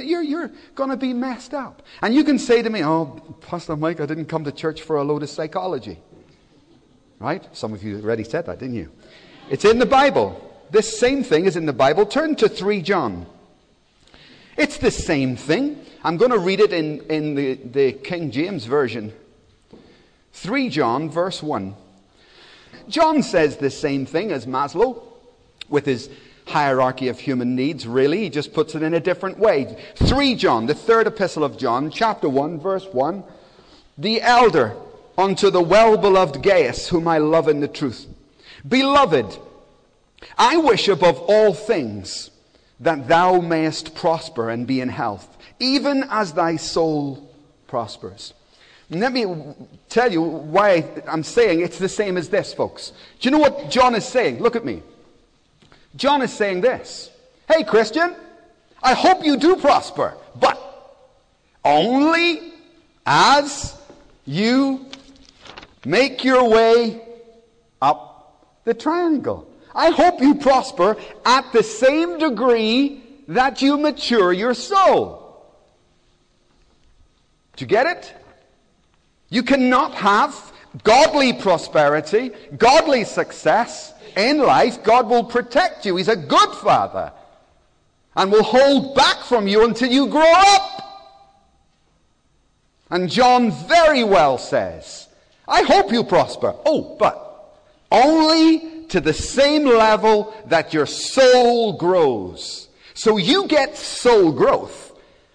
[0.75, 1.83] going to be messed up.
[2.01, 4.97] And you can say to me, Oh, Pastor Mike, I didn't come to church for
[4.97, 5.99] a load of psychology.
[7.23, 7.47] Right?
[7.57, 8.91] Some of you already said that, didn't you?
[9.49, 10.53] It's in the Bible.
[10.73, 12.05] This same thing is in the Bible.
[12.05, 13.27] Turn to 3 John.
[14.57, 15.79] It's the same thing.
[16.03, 19.13] I'm going to read it in, in the, the King James Version.
[20.33, 21.77] 3 John, verse 1.
[22.89, 25.05] John says the same thing as Maslow
[25.69, 26.11] with his
[26.47, 28.25] hierarchy of human needs, really.
[28.25, 29.77] He just puts it in a different way.
[29.95, 33.23] 3 John, the third epistle of John, chapter 1, verse 1.
[33.97, 34.75] The elder
[35.17, 38.07] unto the well beloved Gaius, whom I love in the truth.
[38.67, 39.39] Beloved,
[40.39, 42.31] I wish above all things
[42.81, 47.31] that thou mayest prosper and be in health, even as thy soul
[47.67, 48.35] prospers.
[48.91, 49.25] Let me
[49.89, 52.93] tell you why I'm saying it's the same as this, folks.
[53.21, 54.41] Do you know what John is saying?
[54.41, 54.83] Look at me.
[55.97, 57.11] John is saying this
[57.49, 58.15] Hey, Christian,
[58.83, 60.59] I hope you do prosper, but
[61.65, 62.53] only
[63.07, 63.77] as
[64.25, 64.87] you
[65.85, 67.01] Make your way
[67.81, 69.49] up the triangle.
[69.75, 75.23] I hope you prosper at the same degree that you mature your soul.
[77.57, 78.15] Do you get it?
[79.29, 80.53] You cannot have
[80.85, 84.83] godly prosperity, godly success in life.
[84.83, 85.97] God will protect you.
[85.97, 87.13] He's a good father
[88.15, 90.79] and will hold back from you until you grow up.
[92.91, 95.09] And John very well says,
[95.47, 96.55] I hope you prosper.
[96.65, 97.19] Oh, but
[97.91, 102.69] only to the same level that your soul grows.
[102.95, 104.93] So you get soul growth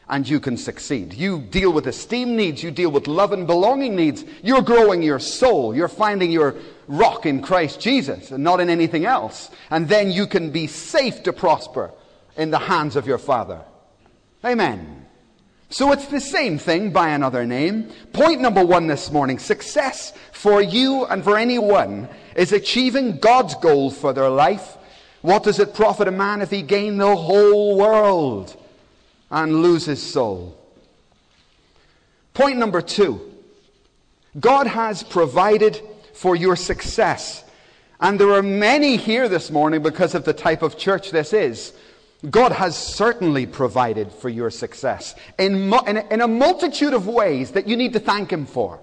[0.09, 1.13] and you can succeed.
[1.13, 4.23] You deal with esteem needs, you deal with love and belonging needs.
[4.43, 5.75] You're growing your soul.
[5.75, 6.55] You're finding your
[6.87, 9.49] rock in Christ Jesus and not in anything else.
[9.69, 11.91] And then you can be safe to prosper
[12.37, 13.61] in the hands of your Father.
[14.45, 15.06] Amen.
[15.69, 17.91] So it's the same thing by another name.
[18.13, 23.91] Point number one this morning success for you and for anyone is achieving God's goal
[23.91, 24.77] for their life.
[25.21, 28.55] What does it profit a man if he gain the whole world
[29.29, 30.57] and lose his soul?
[32.33, 33.19] Point number two
[34.39, 35.81] God has provided
[36.13, 37.43] for your success.
[37.99, 41.73] And there are many here this morning because of the type of church this is
[42.27, 47.67] God has certainly provided for your success in, in, in, a multitude of ways that
[47.67, 48.79] you need to thank Him for.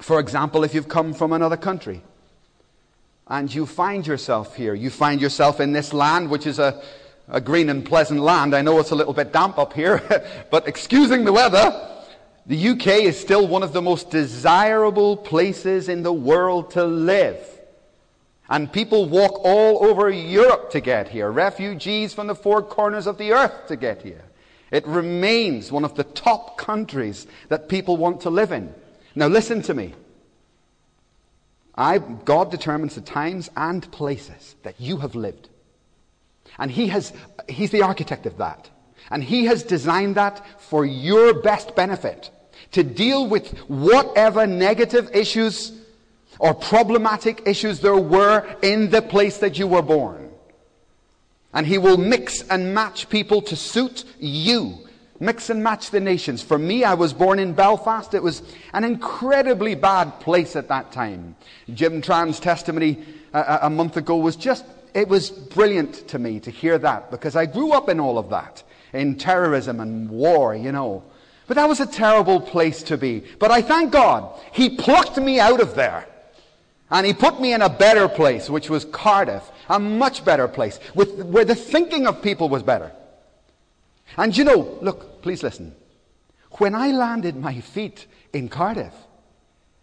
[0.00, 2.02] For example, if you've come from another country
[3.28, 6.82] and you find yourself here, you find yourself in this land, which is a,
[7.28, 8.54] a green and pleasant land.
[8.54, 10.02] I know it's a little bit damp up here,
[10.50, 11.96] but excusing the weather,
[12.46, 17.55] the UK is still one of the most desirable places in the world to live.
[18.48, 23.18] And people walk all over Europe to get here, refugees from the four corners of
[23.18, 24.22] the earth to get here.
[24.70, 28.72] It remains one of the top countries that people want to live in.
[29.14, 29.94] Now, listen to me.
[31.74, 35.48] I, God determines the times and places that you have lived.
[36.58, 37.12] And he has,
[37.48, 38.70] He's the architect of that.
[39.10, 42.30] And He has designed that for your best benefit
[42.72, 45.72] to deal with whatever negative issues
[46.38, 50.30] or problematic issues there were in the place that you were born.
[51.52, 54.86] And he will mix and match people to suit you.
[55.18, 56.42] Mix and match the nations.
[56.42, 58.12] For me, I was born in Belfast.
[58.12, 58.42] It was
[58.74, 61.36] an incredibly bad place at that time.
[61.72, 66.50] Jim Tran's testimony a, a month ago was just, it was brilliant to me to
[66.50, 70.72] hear that because I grew up in all of that, in terrorism and war, you
[70.72, 71.02] know.
[71.46, 73.24] But that was a terrible place to be.
[73.38, 76.06] But I thank God, He plucked me out of there.
[76.90, 79.42] And He put me in a better place, which was Cardiff.
[79.68, 82.92] A much better place, with, where the thinking of people was better.
[84.16, 85.74] And you know, look, please listen.
[86.52, 88.94] When I landed my feet in Cardiff,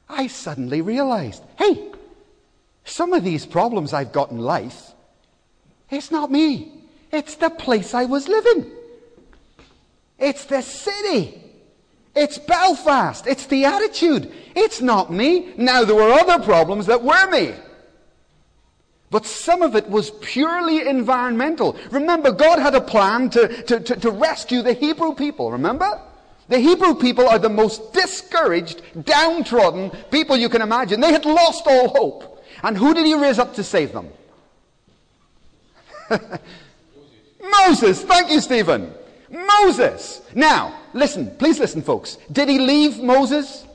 [0.08, 1.92] I suddenly realized, hey,
[2.86, 4.92] some of these problems I've got in life,
[5.90, 6.72] it's not me.
[7.12, 8.72] It's the place I was living.
[10.18, 11.43] It's the city.
[12.16, 13.26] It's Belfast.
[13.28, 14.32] It's the attitude.
[14.56, 15.54] It's not me.
[15.58, 17.54] Now, there were other problems that were me.
[19.10, 21.78] But some of it was purely environmental.
[21.92, 26.02] Remember, God had a plan to, to, to, to, rescue the Hebrew people, remember?
[26.50, 31.00] The Hebrew people are the most discouraged, downtrodden people you can imagine.
[31.00, 32.44] They had lost all hope.
[32.64, 34.10] And who did he raise up to save them?
[37.68, 38.02] Moses.
[38.04, 38.94] Thank you, Stephen.
[39.34, 40.22] Moses.
[40.36, 42.18] Now, listen, please listen, folks.
[42.32, 43.66] Did he leave Moses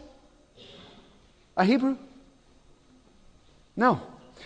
[1.56, 1.96] a Hebrew?
[3.76, 4.00] No.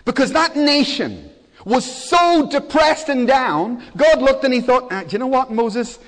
[0.04, 1.30] Because that nation
[1.64, 5.50] was so depressed and down, God looked and he thought, ah, do you know what,
[5.50, 5.98] Moses?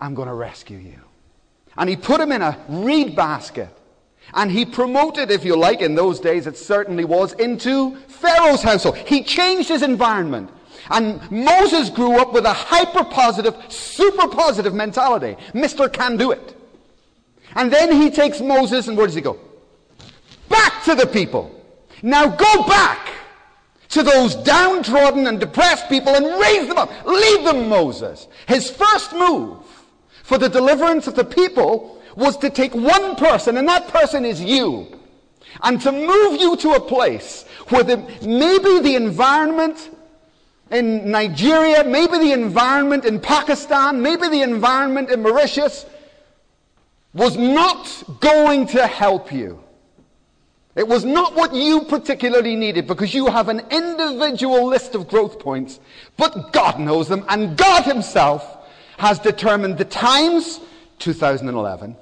[0.00, 0.98] I'm going to rescue you.
[1.76, 3.68] And he put him in a reed basket.
[4.34, 8.96] And he promoted, if you like, in those days it certainly was, into Pharaoh's household.
[8.96, 10.50] He changed his environment.
[10.90, 15.36] And Moses grew up with a hyper positive, super positive mentality.
[15.52, 15.92] Mr.
[15.92, 16.56] Can Do It.
[17.54, 19.38] And then he takes Moses, and where does he go?
[20.48, 21.50] Back to the people.
[22.02, 23.12] Now go back
[23.90, 26.90] to those downtrodden and depressed people and raise them up.
[27.04, 28.26] Lead them, Moses.
[28.48, 29.58] His first move
[30.22, 34.40] for the deliverance of the people was to take one person, and that person is
[34.40, 34.86] you,
[35.62, 39.90] and to move you to a place where the, maybe the environment
[40.72, 45.84] in Nigeria, maybe the environment in Pakistan, maybe the environment in Mauritius
[47.12, 49.62] was not going to help you.
[50.74, 55.38] It was not what you particularly needed because you have an individual list of growth
[55.38, 55.78] points,
[56.16, 58.58] but God knows them and God Himself
[58.96, 60.60] has determined the times,
[60.98, 61.94] 2011,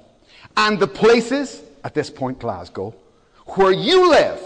[0.55, 2.95] and the places, at this point Glasgow,
[3.47, 4.39] where you live.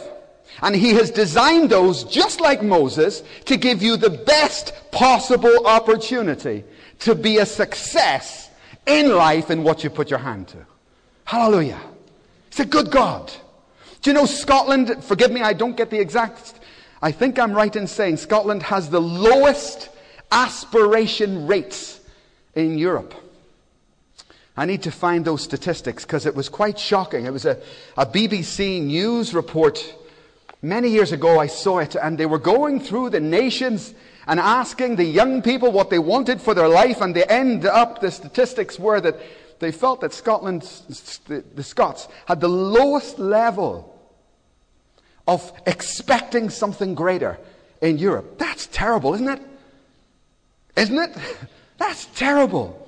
[0.61, 6.63] And He has designed those, just like Moses, to give you the best possible opportunity
[6.99, 8.49] to be a success
[8.85, 10.57] in life in what you put your hand to.
[11.25, 11.81] Hallelujah.
[12.47, 13.31] It's a good God.
[14.01, 16.53] Do you know Scotland, forgive me, I don't get the exact,
[17.01, 19.89] I think I'm right in saying Scotland has the lowest
[20.31, 21.99] aspiration rates
[22.53, 23.13] in Europe.
[24.57, 27.25] I need to find those statistics because it was quite shocking.
[27.25, 27.59] It was a,
[27.97, 29.83] a BBC News report
[30.61, 31.39] many years ago.
[31.39, 33.93] I saw it, and they were going through the nations
[34.27, 38.01] and asking the young people what they wanted for their life, and they end up,
[38.01, 39.19] the statistics were that
[39.59, 40.61] they felt that Scotland,
[41.27, 43.91] the, Scots, had the lowest level
[45.27, 47.37] of expecting something greater
[47.81, 48.37] in Europe.
[48.37, 49.41] That's terrible, isn't it?
[50.75, 51.17] Isn't it?
[51.77, 52.81] That's terrible.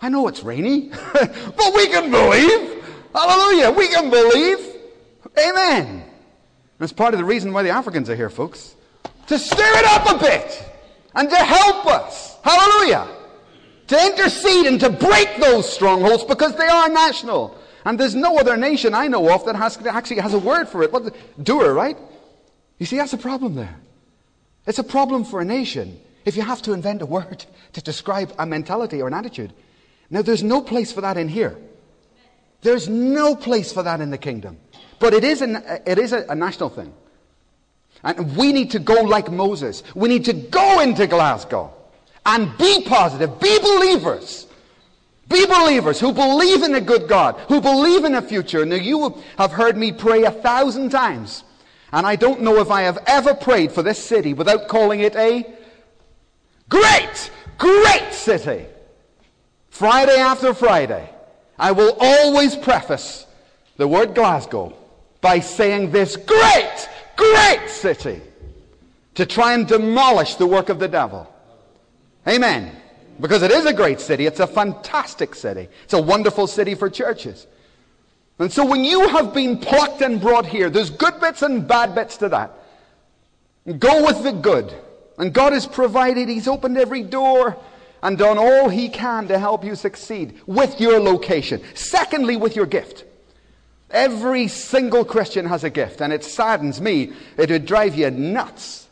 [0.00, 2.84] I know it's rainy, but we can believe.
[3.14, 3.70] Hallelujah.
[3.70, 4.58] We can believe.
[5.38, 6.05] Amen.
[6.78, 8.74] That's part of the reason why the Africans are here, folks.
[9.28, 10.70] To stir it up a bit
[11.14, 12.36] and to help us.
[12.42, 13.08] Hallelujah.
[13.88, 17.56] To intercede and to break those strongholds because they are national.
[17.84, 20.82] And there's no other nation I know of that has, actually has a word for
[20.82, 20.92] it.
[20.92, 21.96] What, doer, right?
[22.78, 23.76] You see, that's a problem there.
[24.66, 28.34] It's a problem for a nation if you have to invent a word to describe
[28.38, 29.52] a mentality or an attitude.
[30.10, 31.56] Now, there's no place for that in here.
[32.62, 34.58] There's no place for that in the kingdom.
[34.98, 36.92] But it is, it is a, a national thing.
[38.02, 39.82] And we need to go like Moses.
[39.94, 41.72] We need to go into Glasgow
[42.24, 44.46] and be positive, be believers.
[45.28, 48.64] Be believers who believe in a good God, who believe in a future.
[48.64, 51.42] Now, you have heard me pray a thousand times,
[51.92, 55.16] and I don't know if I have ever prayed for this city without calling it
[55.16, 55.44] a
[56.68, 58.66] great, great city.
[59.68, 61.10] Friday after Friday,
[61.58, 63.26] I will always preface
[63.76, 64.76] the word Glasgow
[65.20, 68.20] by saying this great, great city
[69.14, 71.32] to try and demolish the work of the devil.
[72.28, 72.74] Amen.
[73.20, 74.26] Because it is a great city.
[74.26, 75.68] It's a fantastic city.
[75.84, 77.46] It's a wonderful city for churches.
[78.38, 81.94] And so when you have been plucked and brought here, there's good bits and bad
[81.94, 82.52] bits to that.
[83.78, 84.74] Go with the good.
[85.18, 87.56] And God has provided, He's opened every door
[88.02, 91.62] and done all He can to help you succeed with your location.
[91.74, 93.04] Secondly, with your gift.
[93.90, 97.12] Every single Christian has a gift, and it saddens me.
[97.36, 98.86] It would drive you nuts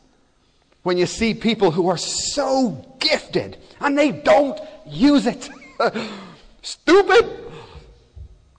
[0.84, 5.49] when you see people who are so gifted and they don't use it.
[6.62, 7.40] Stupid!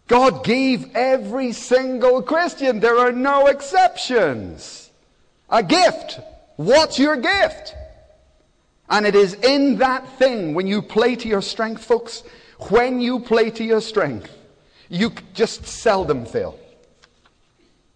[0.08, 4.92] God gave every single Christian, there are no exceptions,
[5.50, 6.20] a gift.
[6.58, 7.74] What's your gift?
[8.88, 12.22] And it is in that thing, when you play to your strength, folks,
[12.70, 14.35] when you play to your strength,
[14.90, 16.60] you just seldom fail.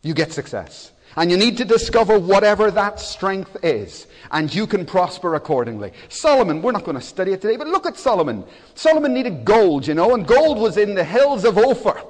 [0.01, 0.91] You get success.
[1.15, 4.07] And you need to discover whatever that strength is.
[4.31, 5.91] And you can prosper accordingly.
[6.07, 8.43] Solomon, we're not going to study it today, but look at Solomon.
[8.75, 12.01] Solomon needed gold, you know, and gold was in the hills of Ophir.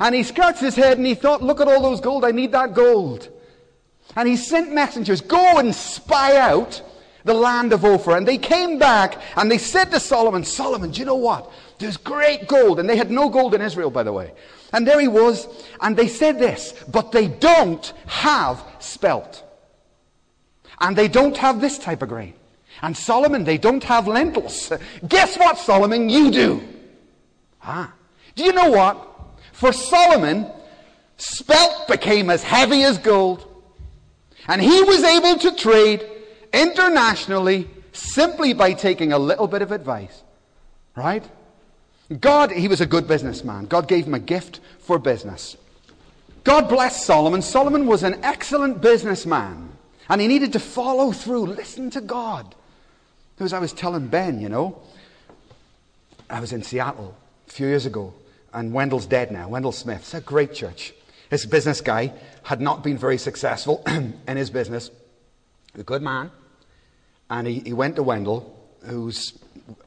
[0.00, 2.52] And he scratched his head and he thought, look at all those gold, I need
[2.52, 3.28] that gold.
[4.16, 6.82] And he sent messengers, go and spy out
[7.24, 8.16] the land of Ophir.
[8.16, 11.50] And they came back and they said to Solomon, Solomon, do you know what?
[11.78, 12.78] There's great gold.
[12.80, 14.32] And they had no gold in Israel, by the way.
[14.72, 15.46] And there he was.
[15.80, 19.42] And they said this, but they don't have spelt.
[20.80, 22.34] And they don't have this type of grain.
[22.82, 24.72] And Solomon, they don't have lentils.
[25.08, 26.08] Guess what, Solomon?
[26.08, 26.62] You do.
[27.62, 27.92] Ah.
[28.34, 29.08] Do you know what?
[29.52, 30.50] For Solomon,
[31.16, 33.42] spelt became as heavy as gold.
[34.48, 36.06] And he was able to trade
[36.52, 40.22] internationally simply by taking a little bit of advice.
[40.94, 41.24] Right?
[42.20, 43.66] God, he was a good businessman.
[43.66, 45.56] God gave him a gift for business.
[46.44, 47.42] God blessed Solomon.
[47.42, 49.70] Solomon was an excellent businessman.
[50.08, 52.54] And he needed to follow through, listen to God.
[53.40, 54.80] As I was telling Ben, you know,
[56.30, 57.16] I was in Seattle
[57.48, 58.14] a few years ago,
[58.52, 59.48] and Wendell's dead now.
[59.48, 59.98] Wendell Smith.
[59.98, 60.94] It's a great church.
[61.28, 62.12] This business guy
[62.44, 64.90] had not been very successful in his business.
[65.74, 66.30] A good man.
[67.28, 69.36] And he, he went to Wendell, who's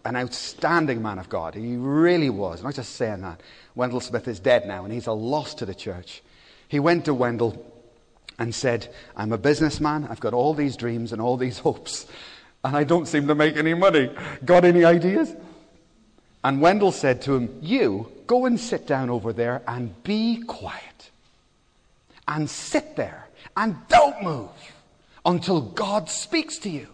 [0.05, 1.55] an outstanding man of God.
[1.55, 2.59] He really was.
[2.59, 3.41] I'm not just saying that.
[3.75, 6.21] Wendell Smith is dead now, and he's a loss to the church.
[6.67, 7.65] He went to Wendell
[8.37, 10.07] and said, I'm a businessman.
[10.09, 12.05] I've got all these dreams and all these hopes,
[12.63, 14.11] and I don't seem to make any money.
[14.45, 15.33] Got any ideas?
[16.43, 21.11] And Wendell said to him, You go and sit down over there and be quiet.
[22.27, 23.27] And sit there
[23.57, 24.49] and don't move
[25.25, 26.87] until God speaks to you.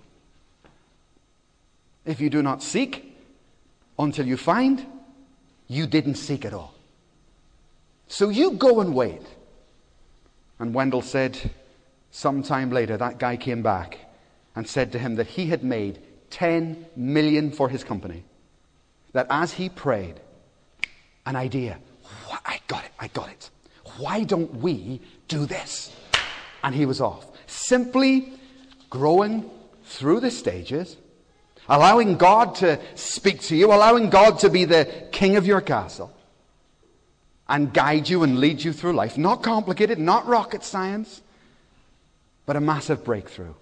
[2.05, 3.17] If you do not seek
[3.97, 4.85] until you find,
[5.67, 6.73] you didn't seek at all.
[8.07, 9.21] So you go and wait.
[10.59, 11.51] And Wendell said,
[12.11, 13.97] sometime later, that guy came back
[14.55, 15.99] and said to him that he had made
[16.29, 18.23] 10 million for his company.
[19.13, 20.19] That as he prayed,
[21.25, 21.79] an idea,
[22.45, 23.49] I got it, I got it.
[23.97, 25.95] Why don't we do this?
[26.63, 27.25] And he was off.
[27.47, 28.33] Simply
[28.89, 29.49] growing
[29.83, 30.97] through the stages
[31.67, 36.11] Allowing God to speak to you, allowing God to be the king of your castle
[37.47, 39.17] and guide you and lead you through life.
[39.17, 41.21] Not complicated, not rocket science,
[42.45, 43.53] but a massive breakthrough.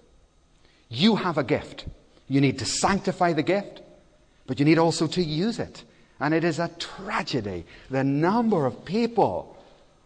[0.88, 1.86] You have a gift.
[2.28, 3.82] You need to sanctify the gift,
[4.46, 5.84] but you need also to use it.
[6.20, 9.56] And it is a tragedy the number of people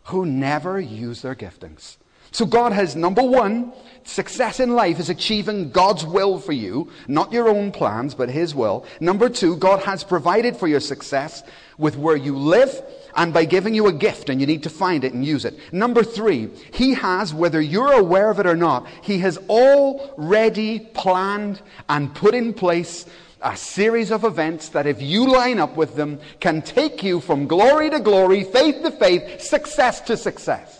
[0.05, 1.96] who never use their giftings.
[2.31, 3.72] So God has number one,
[4.05, 8.55] success in life is achieving God's will for you, not your own plans, but His
[8.55, 8.85] will.
[9.01, 11.43] Number two, God has provided for your success
[11.79, 12.83] with where you live
[13.16, 15.59] and by giving you a gift and you need to find it and use it.
[15.72, 21.62] Number three, He has, whether you're aware of it or not, He has already planned
[21.89, 23.07] and put in place
[23.41, 27.47] a series of events that if you line up with them can take you from
[27.47, 30.78] glory to glory, faith to faith, success to success.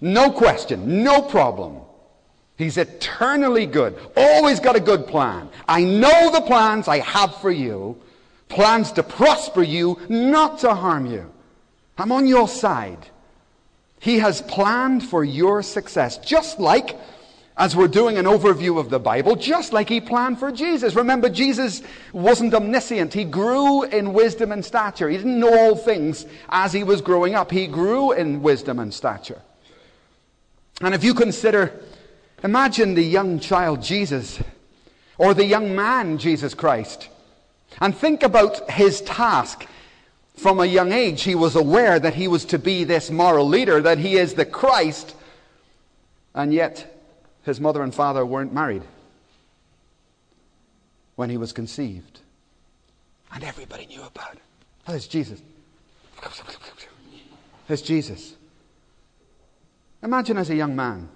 [0.00, 1.80] No question, no problem.
[2.56, 3.96] He's eternally good.
[4.16, 5.48] Always got a good plan.
[5.68, 8.00] I know the plans I have for you.
[8.48, 11.30] Plans to prosper you, not to harm you.
[11.96, 13.06] I'm on your side.
[14.00, 16.98] He has planned for your success, just like
[17.56, 20.94] as we're doing an overview of the Bible, just like he planned for Jesus.
[20.94, 21.82] Remember, Jesus
[22.12, 23.12] wasn't omniscient.
[23.12, 25.08] He grew in wisdom and stature.
[25.08, 27.50] He didn't know all things as he was growing up.
[27.50, 29.42] He grew in wisdom and stature.
[30.80, 31.72] And if you consider,
[32.42, 34.40] imagine the young child Jesus
[35.16, 37.08] or the young man Jesus Christ,
[37.80, 39.66] and think about his task.
[40.36, 43.80] From a young age, he was aware that he was to be this moral leader,
[43.82, 45.16] that he is the Christ,
[46.32, 46.96] and yet
[47.42, 48.82] his mother and father weren't married
[51.16, 52.20] when he was conceived.
[53.34, 54.42] And everybody knew about it.
[54.86, 55.42] There's Jesus.
[57.66, 58.34] There's Jesus.
[60.02, 61.08] Imagine as a young man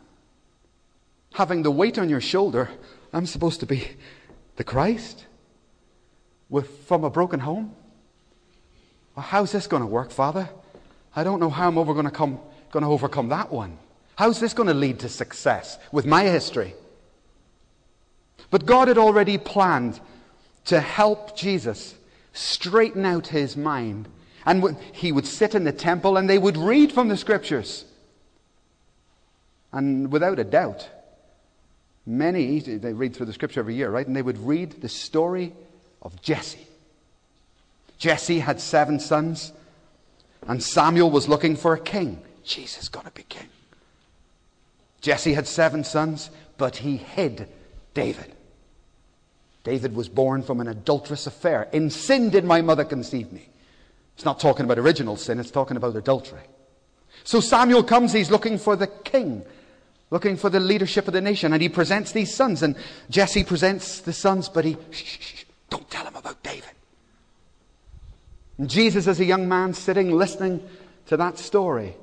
[1.35, 2.69] having the weight on your shoulder.
[3.13, 3.89] I'm supposed to be
[4.57, 5.27] the Christ
[6.49, 7.75] with, from a broken home.
[9.17, 10.49] Well, how's this going to work, Father?
[11.15, 13.79] I don't know how I'm over going to, come, going to overcome that one.
[14.17, 16.75] How's this going to lead to success with my history?
[18.51, 20.01] But God had already planned
[20.67, 21.95] to help Jesus
[22.33, 24.09] straighten out his mind.
[24.45, 27.85] And he would sit in the temple and they would read from the scriptures.
[29.73, 30.89] And without a doubt,
[32.05, 34.07] many, they read through the scripture every year, right?
[34.07, 35.53] And they would read the story
[36.03, 36.67] of Jesse.
[37.99, 39.53] Jesse had seven sons,
[40.47, 42.21] and Samuel was looking for a king.
[42.45, 43.49] Jesus got to be king.
[45.01, 47.49] Jesse had seven sons, but he hid
[47.95, 48.33] David.
[49.65, 51.69] David was born from an adulterous affair.
[51.73, 53.49] In sin did my mother conceive me.
[54.17, 56.43] It's not talking about original sin, it's talking about adultery.
[57.25, 59.45] So Samuel comes, he's looking for the king,
[60.13, 62.63] looking for the leadership of the nation, and he presents these sons.
[62.63, 62.77] And
[63.09, 66.71] Jesse presents the sons, but he, shh, shh, shh, don't tell him about David.
[68.59, 70.63] And Jesus, is a young man, sitting, listening
[71.07, 71.97] to that story.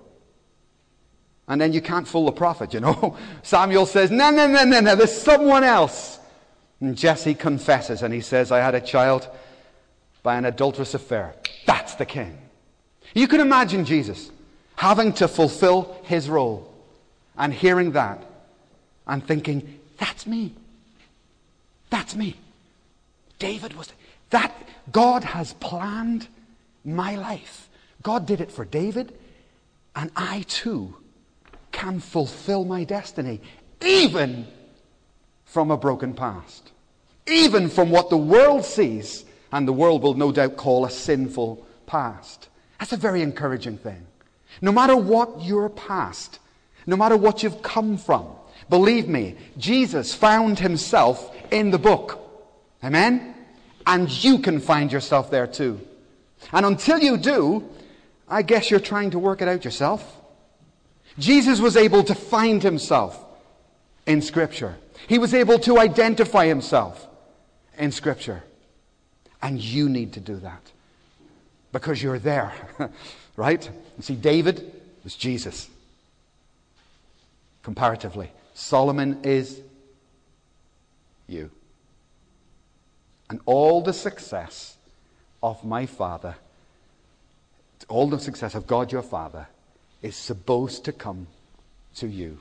[1.48, 3.16] And then you can't fool the prophet, you know.
[3.44, 6.18] Samuel says, No, no, no, no, no, there's someone else.
[6.82, 9.28] And Jesse confesses and he says, I had a child
[10.24, 11.36] by an adulterous affair.
[11.68, 12.40] That's the king.
[13.14, 14.32] You can imagine Jesus
[14.76, 16.69] having to fulfill his role
[17.40, 18.24] and hearing that
[19.08, 20.54] and thinking, That's me.
[21.90, 22.36] That's me.
[23.40, 23.92] David was.
[24.30, 24.54] That
[24.92, 26.28] God has planned
[26.86, 27.68] my life.
[28.04, 29.14] God did it for David,
[29.96, 30.96] and I too
[31.72, 33.42] can fulfill my destiny,
[33.82, 34.46] even
[35.46, 36.72] from a broken past,
[37.28, 41.66] even from what the world sees, and the world will no doubt call a sinful
[41.88, 42.50] past.
[42.80, 44.06] That's a very encouraging thing.
[44.62, 46.40] No matter what your past,
[46.86, 48.28] no matter what you've come from,
[48.70, 52.20] believe me, Jesus found himself in the book.
[52.84, 53.36] Amen?
[53.86, 55.80] And you can find yourself there too.
[56.54, 57.70] And until you do,
[58.28, 60.18] I guess you're trying to work it out yourself.
[61.18, 63.20] Jesus was able to find himself
[64.06, 64.78] in Scripture.
[65.08, 67.08] He was able to identify himself
[67.78, 68.44] in Scripture.
[69.42, 70.62] And you need to do that
[71.72, 72.54] because you're there,
[73.36, 73.70] right?
[73.98, 74.72] You see, David
[75.04, 75.70] was Jesus,
[77.64, 78.32] comparatively.
[78.54, 79.62] Solomon is
[81.28, 81.52] you.
[83.30, 84.78] And all the success
[85.44, 86.36] of my Father,
[87.88, 89.48] all the success of God your Father,
[90.02, 91.28] is supposed to come
[91.96, 92.40] to you.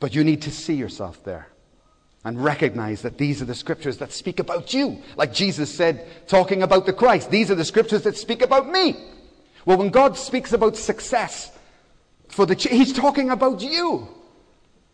[0.00, 1.48] But you need to see yourself there
[2.24, 5.02] and recognize that these are the scriptures that speak about you.
[5.16, 8.96] Like Jesus said, talking about the Christ, these are the scriptures that speak about me.
[9.64, 11.50] Well, when God speaks about success
[12.30, 14.08] for the, He's talking about you.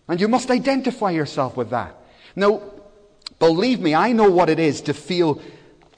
[0.08, 1.96] And you must identify yourself with that.
[2.34, 2.62] Now,
[3.38, 5.40] believe me, I know what it is to feel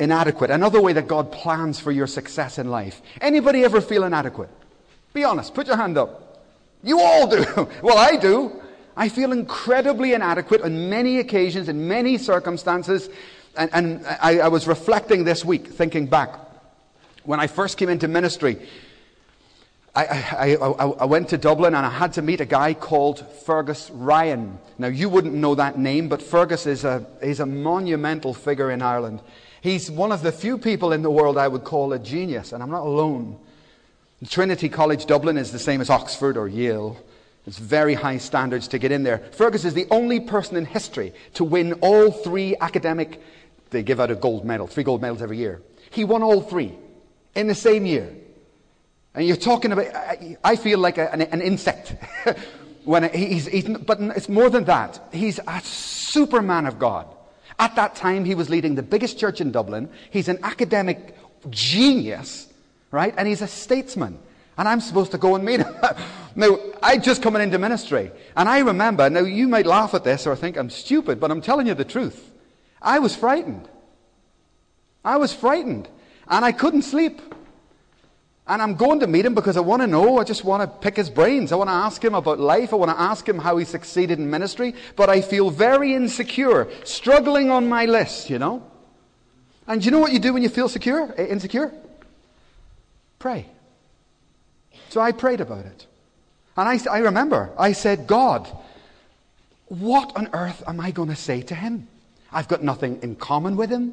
[0.01, 0.51] inadequate.
[0.51, 3.03] Another way that God plans for your success in life.
[3.20, 4.49] Anybody ever feel inadequate?
[5.12, 5.55] Be honest.
[5.55, 6.45] Put your hand up.
[6.82, 7.45] You all do.
[7.82, 8.62] well, I do.
[8.97, 13.09] I feel incredibly inadequate on many occasions, in many circumstances.
[13.57, 16.34] And, and I, I was reflecting this week, thinking back.
[17.24, 18.59] When I first came into ministry,
[19.99, 23.90] I, I, I, went to Dublin and I had to meet a guy called Fergus
[23.90, 24.59] Ryan.
[24.78, 28.80] Now, you wouldn't know that name, but Fergus is a, is a monumental figure in
[28.80, 29.20] Ireland.
[29.61, 32.62] He's one of the few people in the world I would call a genius, and
[32.62, 33.40] I'm not alone.
[34.28, 36.96] Trinity College Dublin is the same as Oxford or Yale.
[37.46, 39.18] It's very high standards to get in there.
[39.32, 43.20] Fergus is the only person in history to win all three academic,
[43.70, 45.61] they give out a gold medal, three gold medals every year.
[45.90, 46.72] He won all three
[47.34, 48.14] in the same year.
[49.14, 49.86] And you're talking about,
[50.44, 51.96] I feel like a, an, insect.
[52.84, 55.00] when he's, he's, but it's more than that.
[55.12, 57.06] He's a superman of God.
[57.59, 59.88] At that time, he was leading the biggest church in Dublin.
[60.11, 61.16] He's an academic
[61.50, 62.46] genius,
[62.90, 63.12] right?
[63.16, 64.18] And he's a statesman.
[64.56, 65.74] And I'm supposed to go and meet him.
[66.36, 68.11] now, I just coming into ministry.
[68.36, 71.40] And I remember, now you might laugh at this or think I'm stupid, but I'm
[71.40, 72.30] telling you the truth.
[72.80, 73.68] I was frightened.
[75.04, 75.88] I was frightened.
[76.28, 77.20] And I couldn't sleep.
[78.49, 80.18] And I'm going to meet him because I want to know.
[80.18, 81.53] I just want to pick his brains.
[81.53, 82.72] I want to ask him about life.
[82.72, 84.74] I want to ask him how he succeeded in ministry.
[84.96, 88.62] But I feel very insecure, struggling on my list, you know.
[89.66, 91.74] And you know what you do when you feel secure, eh, insecure?
[93.18, 93.46] Pray.
[94.88, 95.86] So I prayed about it.
[96.57, 98.49] And I, I remember, I said, God,
[99.66, 101.86] what on earth am I going to say to him?
[102.32, 103.92] I've got nothing in common with him.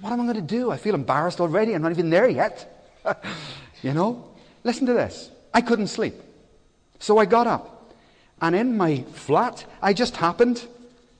[0.00, 0.70] What am I going to do?
[0.70, 1.74] I feel embarrassed already.
[1.74, 2.76] I'm not even there yet.
[3.82, 4.24] you know?
[4.64, 5.30] Listen to this.
[5.54, 6.14] I couldn't sleep.
[6.98, 7.94] So I got up.
[8.40, 10.64] And in my flat, I just happened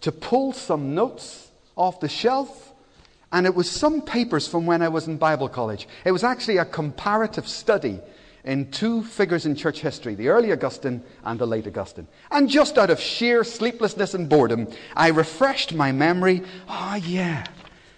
[0.02, 2.72] to pull some notes off the shelf.
[3.32, 5.88] And it was some papers from when I was in Bible college.
[6.04, 8.00] It was actually a comparative study
[8.44, 12.06] in two figures in church history, the early Augustine and the late Augustine.
[12.30, 16.42] And just out of sheer sleeplessness and boredom, I refreshed my memory.
[16.68, 17.46] Ah, oh, yeah.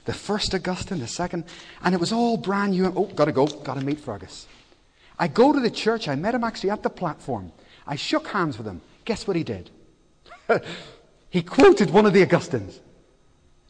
[0.05, 1.44] The first Augustine, the second,
[1.82, 2.92] and it was all brand new.
[2.96, 4.46] Oh, gotta go, gotta meet Fergus.
[5.18, 7.53] I go to the church, I met him actually at the platform.
[7.86, 8.80] I shook hands with him.
[9.05, 9.70] Guess what he did?
[11.30, 12.80] he quoted one of the Augustines.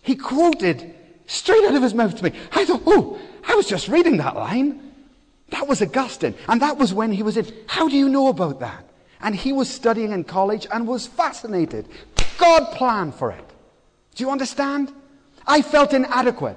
[0.02, 0.94] He quoted
[1.26, 2.32] straight out of his mouth to me.
[2.52, 4.92] I thought, oh, I was just reading that line.
[5.50, 6.34] That was Augustine.
[6.48, 7.52] And that was when he was in.
[7.66, 8.84] How do you know about that?
[9.20, 11.88] And he was studying in college and was fascinated.
[12.38, 13.44] God planned for it.
[14.14, 14.92] Do you understand?
[15.46, 16.56] I felt inadequate.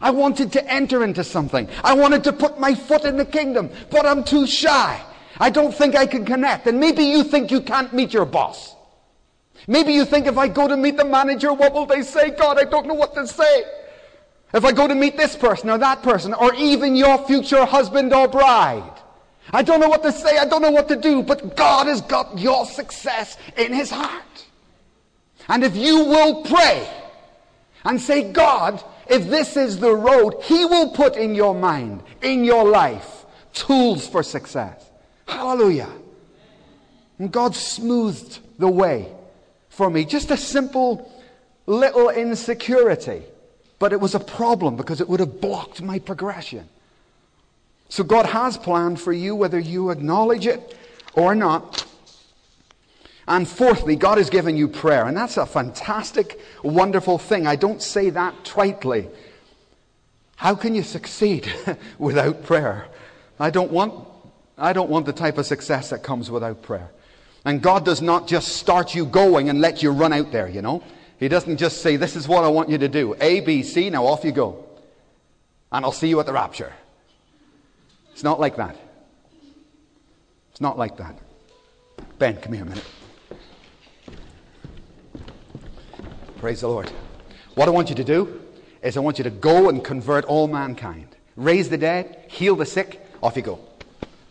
[0.00, 1.68] I wanted to enter into something.
[1.82, 5.00] I wanted to put my foot in the kingdom, but I'm too shy.
[5.38, 6.66] I don't think I can connect.
[6.66, 8.74] And maybe you think you can't meet your boss.
[9.66, 12.30] Maybe you think if I go to meet the manager, what will they say?
[12.30, 13.64] God, I don't know what to say.
[14.52, 18.12] If I go to meet this person or that person, or even your future husband
[18.12, 18.92] or bride,
[19.52, 22.00] I don't know what to say, I don't know what to do, but God has
[22.02, 24.44] got your success in His heart.
[25.48, 26.88] And if you will pray
[27.84, 32.44] and say, God, if this is the road, He will put in your mind, in
[32.44, 34.90] your life, tools for success.
[35.26, 35.90] Hallelujah.
[37.18, 39.12] And God smoothed the way
[39.68, 40.04] for me.
[40.04, 41.10] Just a simple
[41.66, 43.22] little insecurity.
[43.78, 46.68] But it was a problem because it would have blocked my progression.
[47.88, 50.76] So God has planned for you, whether you acknowledge it
[51.14, 51.84] or not.
[53.26, 55.06] And fourthly, God has given you prayer.
[55.06, 57.46] And that's a fantastic, wonderful thing.
[57.46, 59.08] I don't say that tritely.
[60.36, 61.50] How can you succeed
[61.98, 62.86] without prayer?
[63.40, 64.06] I don't want,
[64.58, 66.90] I don't want the type of success that comes without prayer.
[67.44, 70.62] And God does not just start you going and let you run out there, you
[70.62, 70.82] know.
[71.18, 73.14] He doesn't just say, This is what I want you to do.
[73.20, 74.64] A, B, C, now off you go.
[75.70, 76.72] And I'll see you at the rapture.
[78.12, 78.76] It's not like that.
[80.52, 81.18] It's not like that.
[82.18, 82.84] Ben, come here a minute.
[86.44, 86.90] Praise the Lord.
[87.54, 88.42] What I want you to do
[88.82, 91.08] is I want you to go and convert all mankind.
[91.36, 93.58] Raise the dead, heal the sick, off you go.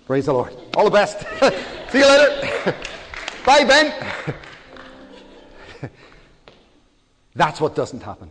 [0.06, 0.54] Praise the Lord.
[0.76, 1.22] All the best.
[1.92, 2.76] See you later.
[3.48, 4.30] Bye, Ben.
[7.34, 8.30] That's what doesn't happen.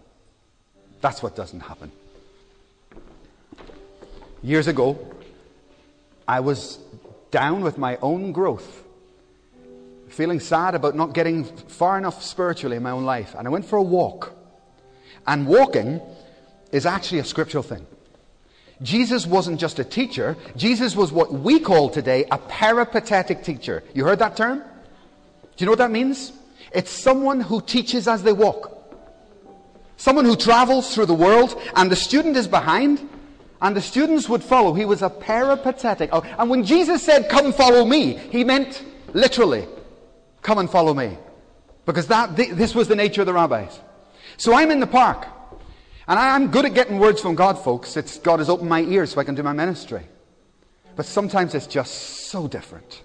[1.01, 1.91] That's what doesn't happen.
[4.45, 4.97] Years ago,
[6.29, 6.79] I was
[7.33, 8.82] down with my own growth,
[10.13, 13.35] feeling sad about not getting far enough spiritually in my own life.
[13.37, 14.35] And I went for a walk.
[15.27, 16.01] And walking
[16.71, 17.87] is actually a scriptural thing.
[18.83, 23.85] Jesus wasn't just a teacher, Jesus was what we call today a peripatetic teacher.
[23.95, 24.59] You heard that term?
[24.59, 24.65] Do
[25.59, 26.33] you know what that means?
[26.73, 28.71] It's someone who teaches as they walk.
[29.97, 33.09] Someone who travels through the world and the student is behind
[33.61, 34.75] and the students would follow.
[34.75, 36.11] He was a peripatetic.
[36.13, 38.83] Oh, and when Jesus said, Come follow me, he meant
[39.13, 39.67] literally,
[40.43, 41.17] Come and follow me.
[41.87, 43.81] Because that, this was the nature of the rabbis.
[44.37, 45.27] So I'm in the park.
[46.07, 47.97] And I'm good at getting words from God, folks.
[47.97, 50.03] It's, God has opened my ears so I can do my ministry.
[50.97, 53.03] But sometimes it's just so different.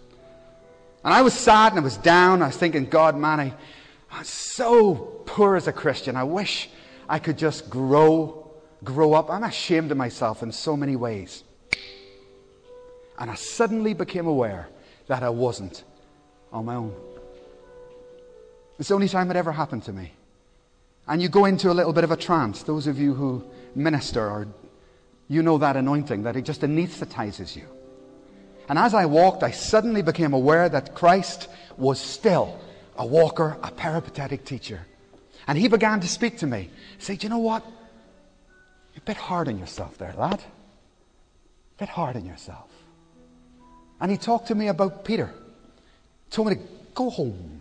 [1.03, 2.41] And I was sad and I was down.
[2.41, 3.53] I was thinking, God, man, I,
[4.11, 6.15] I'm so poor as a Christian.
[6.15, 6.69] I wish
[7.07, 8.51] I could just grow,
[8.83, 9.29] grow up.
[9.29, 11.43] I'm ashamed of myself in so many ways.
[13.19, 14.69] And I suddenly became aware
[15.07, 15.83] that I wasn't
[16.51, 16.95] on my own.
[18.79, 20.13] It's the only time it ever happened to me.
[21.07, 22.63] And you go into a little bit of a trance.
[22.63, 23.43] Those of you who
[23.75, 24.47] minister or
[25.27, 27.65] you know that anointing, that it just anesthetizes you.
[28.69, 31.47] And as I walked, I suddenly became aware that Christ
[31.77, 32.59] was still
[32.97, 34.85] a walker, a peripatetic teacher.
[35.47, 36.69] And he began to speak to me.
[36.99, 37.63] Say, do you know what?
[38.93, 40.39] You're a bit hard on yourself there, lad.
[40.39, 42.69] A bit hard on yourself.
[44.01, 45.27] And he talked to me about Peter.
[46.25, 46.61] He told me to
[46.93, 47.56] go home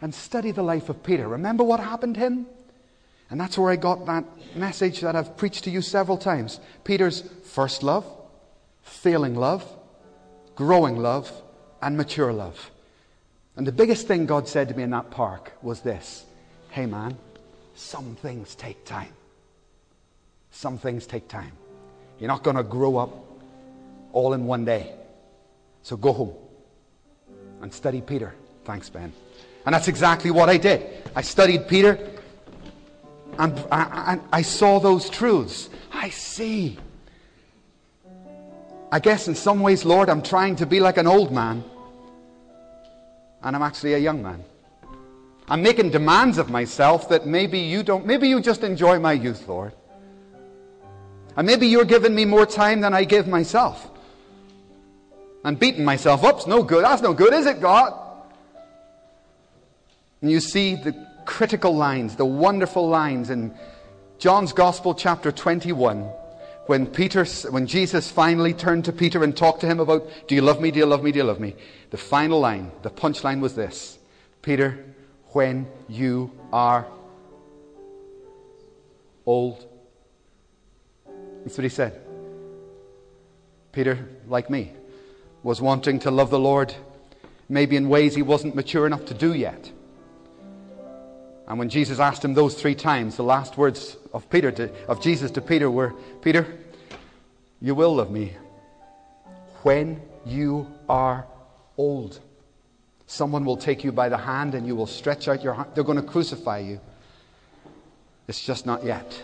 [0.00, 1.28] and study the life of Peter.
[1.28, 2.46] Remember what happened to him?
[3.30, 4.24] And that's where I got that
[4.56, 6.58] message that I've preached to you several times.
[6.82, 8.04] Peter's first love,
[8.82, 9.64] failing love,
[10.56, 11.30] growing love,
[11.80, 12.70] and mature love.
[13.56, 16.24] And the biggest thing God said to me in that park was this
[16.70, 17.16] Hey, man,
[17.74, 19.12] some things take time.
[20.50, 21.52] Some things take time.
[22.18, 23.10] You're not going to grow up
[24.12, 24.92] all in one day.
[25.82, 26.34] So go home
[27.62, 28.34] and study Peter.
[28.64, 29.12] Thanks, Ben.
[29.66, 30.86] And that's exactly what I did.
[31.14, 31.98] I studied Peter
[33.38, 35.70] and I, I, I saw those truths.
[35.92, 36.78] I see.
[38.92, 41.62] I guess in some ways, Lord, I'm trying to be like an old man,
[43.42, 44.44] and I'm actually a young man.
[45.48, 49.48] I'm making demands of myself that maybe you don't, maybe you just enjoy my youth,
[49.48, 49.72] Lord.
[51.36, 53.88] And maybe you're giving me more time than I give myself.
[55.44, 56.38] I'm beating myself up.
[56.38, 56.84] It's no good.
[56.84, 58.09] That's no good, is it, God?
[60.22, 60.94] And you see the
[61.24, 63.54] critical lines, the wonderful lines in
[64.18, 66.02] John's Gospel, chapter 21,
[66.66, 70.42] when, Peter, when Jesus finally turned to Peter and talked to him about, Do you
[70.42, 70.70] love me?
[70.70, 71.10] Do you love me?
[71.10, 71.56] Do you love me?
[71.90, 73.98] The final line, the punchline was this
[74.42, 74.84] Peter,
[75.28, 76.86] when you are
[79.24, 79.66] old.
[81.44, 82.00] That's what he said.
[83.72, 84.72] Peter, like me,
[85.42, 86.74] was wanting to love the Lord,
[87.48, 89.70] maybe in ways he wasn't mature enough to do yet.
[91.50, 95.02] And when Jesus asked him those three times, the last words of Peter to, of
[95.02, 95.92] Jesus to Peter were,
[96.22, 96.46] Peter,
[97.60, 98.36] you will love me
[99.64, 101.26] when you are
[101.76, 102.20] old.
[103.08, 105.70] Someone will take you by the hand and you will stretch out your hand.
[105.74, 106.80] They're going to crucify you.
[108.28, 109.20] It's just not yet.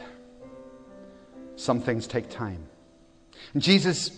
[1.55, 2.67] Some things take time.
[3.55, 4.11] And Jesus,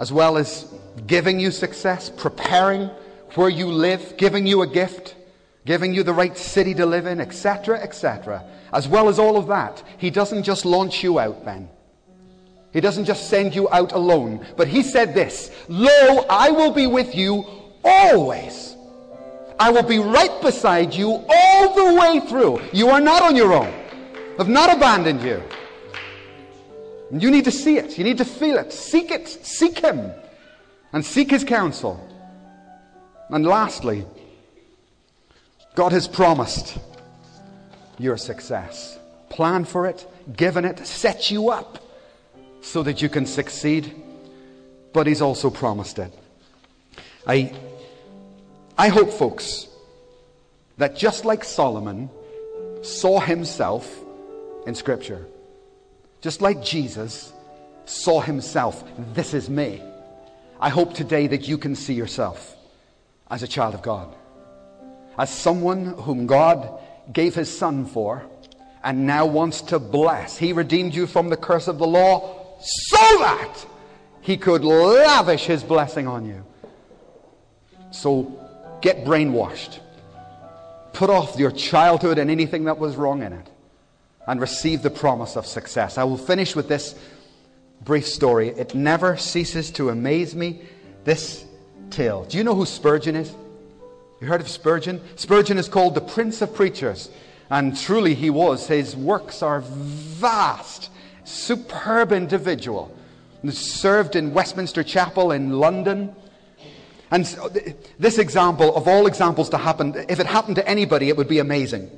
[0.00, 0.74] as well as
[1.06, 2.90] giving you success, preparing
[3.36, 5.14] where you live, giving you a gift,
[5.66, 9.46] giving you the right city to live in, etc., etc., as well as all of
[9.48, 11.68] that, He doesn't just launch you out, Ben.
[12.72, 16.86] He doesn't just send you out alone, but He said this Lo, I will be
[16.86, 17.44] with you
[17.84, 18.76] always.
[19.60, 22.60] I will be right beside you all the way through.
[22.72, 23.74] You are not on your own.
[24.38, 25.42] I've not abandoned you.
[27.10, 27.98] You need to see it.
[27.98, 28.72] You need to feel it.
[28.72, 29.26] Seek it.
[29.28, 30.12] Seek Him.
[30.92, 31.98] And seek His counsel.
[33.30, 34.06] And lastly,
[35.78, 36.76] God has promised
[38.00, 38.98] your success.
[39.28, 40.04] Plan for it,
[40.36, 41.78] given it, set you up
[42.62, 43.94] so that you can succeed.
[44.92, 46.12] But He's also promised it.
[47.28, 47.52] I,
[48.76, 49.68] I hope, folks,
[50.78, 52.10] that just like Solomon
[52.82, 53.88] saw himself
[54.66, 55.26] in Scripture,
[56.22, 57.32] just like Jesus
[57.84, 58.82] saw himself,
[59.14, 59.80] this is me.
[60.58, 62.56] I hope today that you can see yourself
[63.30, 64.12] as a child of God,
[65.18, 66.80] as someone whom God
[67.12, 68.24] gave his son for
[68.84, 70.38] and now wants to bless.
[70.38, 73.66] He redeemed you from the curse of the law so that
[74.20, 76.44] he could lavish his blessing on you.
[77.90, 78.38] So
[78.80, 79.80] get brainwashed.
[80.92, 83.50] Put off your childhood and anything that was wrong in it
[84.26, 85.98] and receive the promise of success.
[85.98, 86.94] I will finish with this
[87.82, 88.48] brief story.
[88.48, 90.62] It never ceases to amaze me,
[91.04, 91.44] this
[91.90, 92.24] tale.
[92.24, 93.32] Do you know who Spurgeon is?
[94.20, 95.00] You heard of Spurgeon?
[95.16, 97.10] Spurgeon is called the Prince of Preachers.
[97.50, 98.66] And truly he was.
[98.66, 100.90] His works are vast,
[101.24, 102.94] superb individual.
[103.42, 106.14] He served in Westminster Chapel in London.
[107.10, 107.48] And uh,
[107.98, 111.38] this example, of all examples to happen, if it happened to anybody, it would be
[111.38, 111.90] amazing.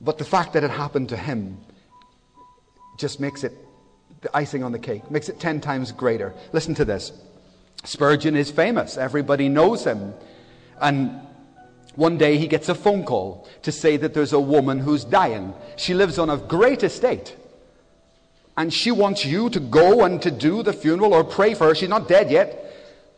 [0.00, 1.58] But the fact that it happened to him
[2.98, 3.52] just makes it
[4.20, 6.34] the icing on the cake, makes it 10 times greater.
[6.52, 7.12] Listen to this
[7.84, 10.14] Spurgeon is famous, everybody knows him.
[10.80, 11.20] And
[11.94, 15.54] one day he gets a phone call to say that there's a woman who's dying.
[15.76, 17.36] She lives on a great estate.
[18.56, 21.74] And she wants you to go and to do the funeral or pray for her.
[21.74, 22.58] She's not dead yet.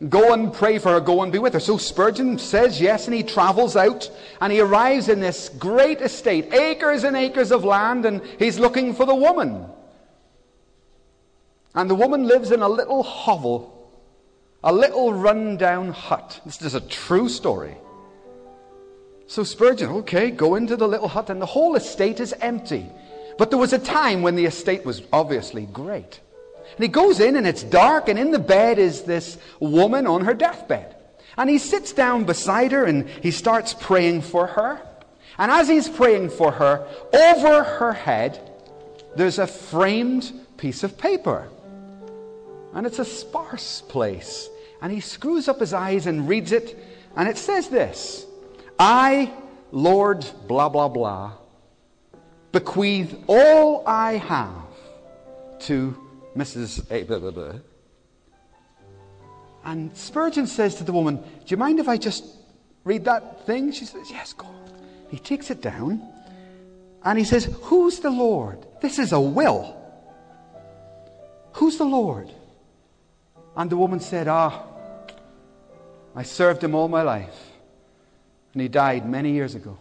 [0.09, 1.59] Go and pray for her, go and be with her.
[1.59, 4.09] So Spurgeon says yes, and he travels out,
[4.41, 8.93] and he arrives in this great estate, acres and acres of land, and he's looking
[8.93, 9.65] for the woman.
[11.73, 13.71] And the woman lives in a little hovel,
[14.65, 16.41] a little run-down hut.
[16.43, 17.77] This is a true story.
[19.27, 22.87] So Spurgeon, okay, go into the little hut, and the whole estate is empty.
[23.37, 26.19] But there was a time when the estate was obviously great.
[26.75, 30.25] And he goes in and it's dark, and in the bed is this woman on
[30.25, 30.95] her deathbed.
[31.37, 34.81] And he sits down beside her and he starts praying for her.
[35.37, 38.39] And as he's praying for her, over her head,
[39.15, 41.49] there's a framed piece of paper.
[42.73, 44.49] And it's a sparse place.
[44.85, 46.77] And he screws up his eyes and reads it.
[47.15, 48.27] And it says this
[48.77, 49.33] I,
[49.71, 51.33] Lord, blah, blah, blah,
[52.51, 54.67] bequeath all I have
[55.61, 55.97] to
[56.37, 56.85] Mrs.
[56.91, 57.01] A.
[57.01, 57.53] Blah, blah, blah.
[59.63, 62.23] And Spurgeon says to the woman, Do you mind if I just
[62.83, 63.71] read that thing?
[63.71, 64.45] She says, Yes, go.
[65.09, 66.07] He takes it down
[67.03, 68.67] and he says, Who's the Lord?
[68.83, 69.75] This is a will.
[71.53, 72.31] Who's the Lord?
[73.57, 74.73] And the woman said, Ah,
[76.15, 77.35] I served him all my life.
[78.53, 79.77] And he died many years ago.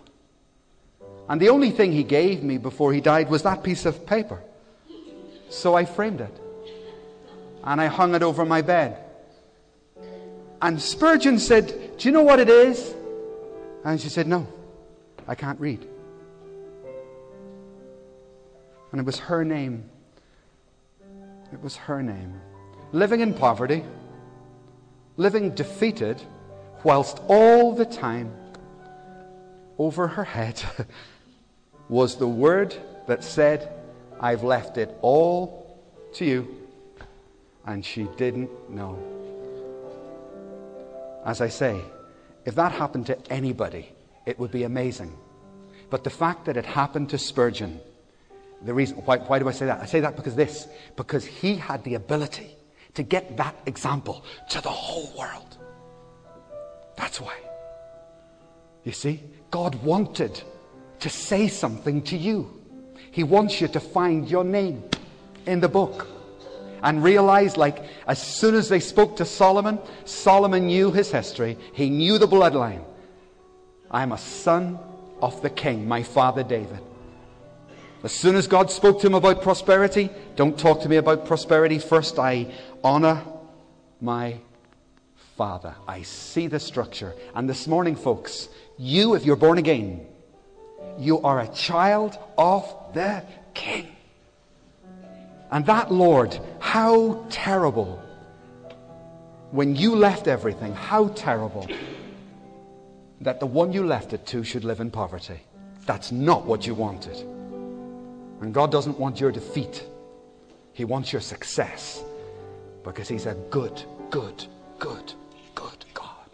[1.29, 4.43] And the only thing he gave me before he died was that piece of paper.
[5.49, 6.41] So I framed it
[7.63, 8.99] and I hung it over my bed.
[10.61, 12.95] And Spurgeon said, Do you know what it is?
[13.85, 14.47] And she said, No,
[15.27, 15.87] I can't read.
[18.93, 19.89] And it was her name.
[21.53, 22.41] It was her name.
[22.93, 23.85] Living in poverty,
[25.17, 26.21] living defeated,
[26.83, 28.33] whilst all the time
[29.79, 30.63] over her head
[31.89, 32.75] was the word
[33.07, 33.73] that said,
[34.21, 35.81] I've left it all
[36.15, 36.57] to you.
[37.67, 38.99] And she didn't know.
[41.25, 41.81] As I say,
[42.45, 43.91] if that happened to anybody,
[44.27, 45.17] it would be amazing.
[45.89, 47.81] But the fact that it happened to Spurgeon,
[48.63, 49.81] the reason, why, why do I say that?
[49.81, 52.55] I say that because this, because he had the ability
[52.95, 55.59] to get that example to the whole world.
[56.97, 57.37] That's why.
[58.85, 60.43] You see, God wanted
[61.01, 62.51] to say something to you.
[63.11, 64.85] He wants you to find your name
[65.47, 66.09] in the book
[66.83, 71.57] and realize, like, as soon as they spoke to Solomon, Solomon knew his history.
[71.73, 72.85] He knew the bloodline.
[73.91, 74.79] I'm a son
[75.23, 76.81] of the king, my father David.
[78.05, 81.79] As soon as God spoke to him about prosperity, don't talk to me about prosperity.
[81.79, 82.53] First, I
[82.85, 83.23] honor
[83.99, 84.37] my
[85.39, 85.75] father.
[85.89, 87.15] I see the structure.
[87.35, 90.07] And this morning, folks, you, if you're born again,
[90.99, 93.25] you are a child of the
[93.55, 93.89] king.
[95.51, 98.03] And that Lord, how terrible
[99.51, 101.67] when you left everything, how terrible
[103.23, 105.41] that the one you left it to should live in poverty.
[105.87, 107.34] That's not what you wanted.
[108.45, 109.87] And God doesn't want your defeat,
[110.75, 112.05] He wants your success
[112.83, 114.45] because He's a good, good,
[114.79, 115.15] good,
[115.55, 116.29] good God.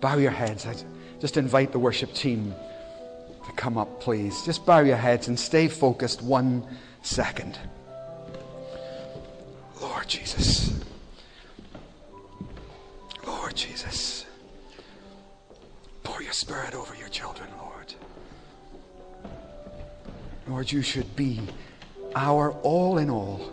[0.00, 0.64] Bow your heads.
[0.64, 0.76] I
[1.18, 2.54] just invite the worship team
[3.44, 4.44] to come up, please.
[4.46, 6.64] Just bow your heads and stay focused one
[7.02, 7.58] second.
[20.60, 21.40] Lord, you should be
[22.14, 23.50] our all in all.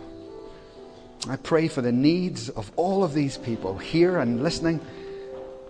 [1.26, 4.78] I pray for the needs of all of these people here and listening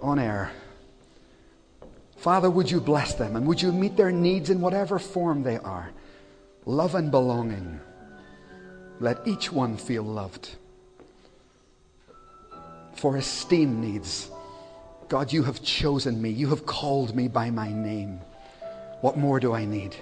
[0.03, 0.51] on air.
[2.17, 5.59] Father, would you bless them and would you meet their needs in whatever form they
[5.59, 5.93] are?
[6.67, 7.79] Love and belonging.
[8.99, 10.57] Let each one feel loved.
[12.97, 14.29] For esteem needs.
[15.09, 16.31] God, you have chosen me.
[16.31, 18.19] You have called me by my name.
[19.03, 19.95] What more do I need?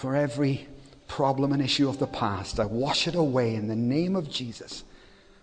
[0.00, 0.66] For every
[1.08, 4.82] problem and issue of the past, I wash it away in the name of Jesus.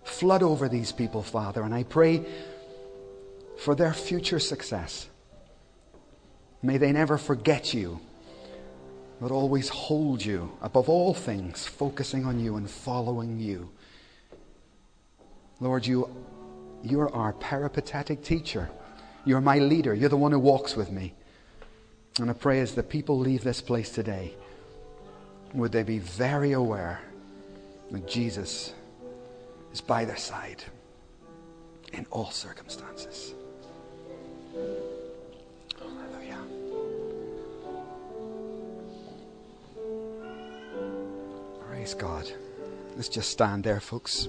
[0.03, 2.26] Flood over these people, Father, and I pray
[3.60, 5.10] for their future success.
[6.64, 7.99] May they never forget you,
[9.22, 13.70] but always hold you above all things, focusing on you and following you.
[15.60, 16.10] Lord, you,
[16.82, 18.72] you're our peripatetic teacher.
[19.24, 19.93] You're my leader.
[19.93, 21.14] You're the one who walks with me.
[22.20, 24.34] And I pray as the people leave this place today,
[25.54, 27.00] would they be very aware
[27.91, 28.74] that Jesus
[29.74, 30.64] is by their side
[31.93, 33.34] in all circumstances.
[41.68, 42.30] Praise God.
[42.98, 44.28] Let's just stand there, folks.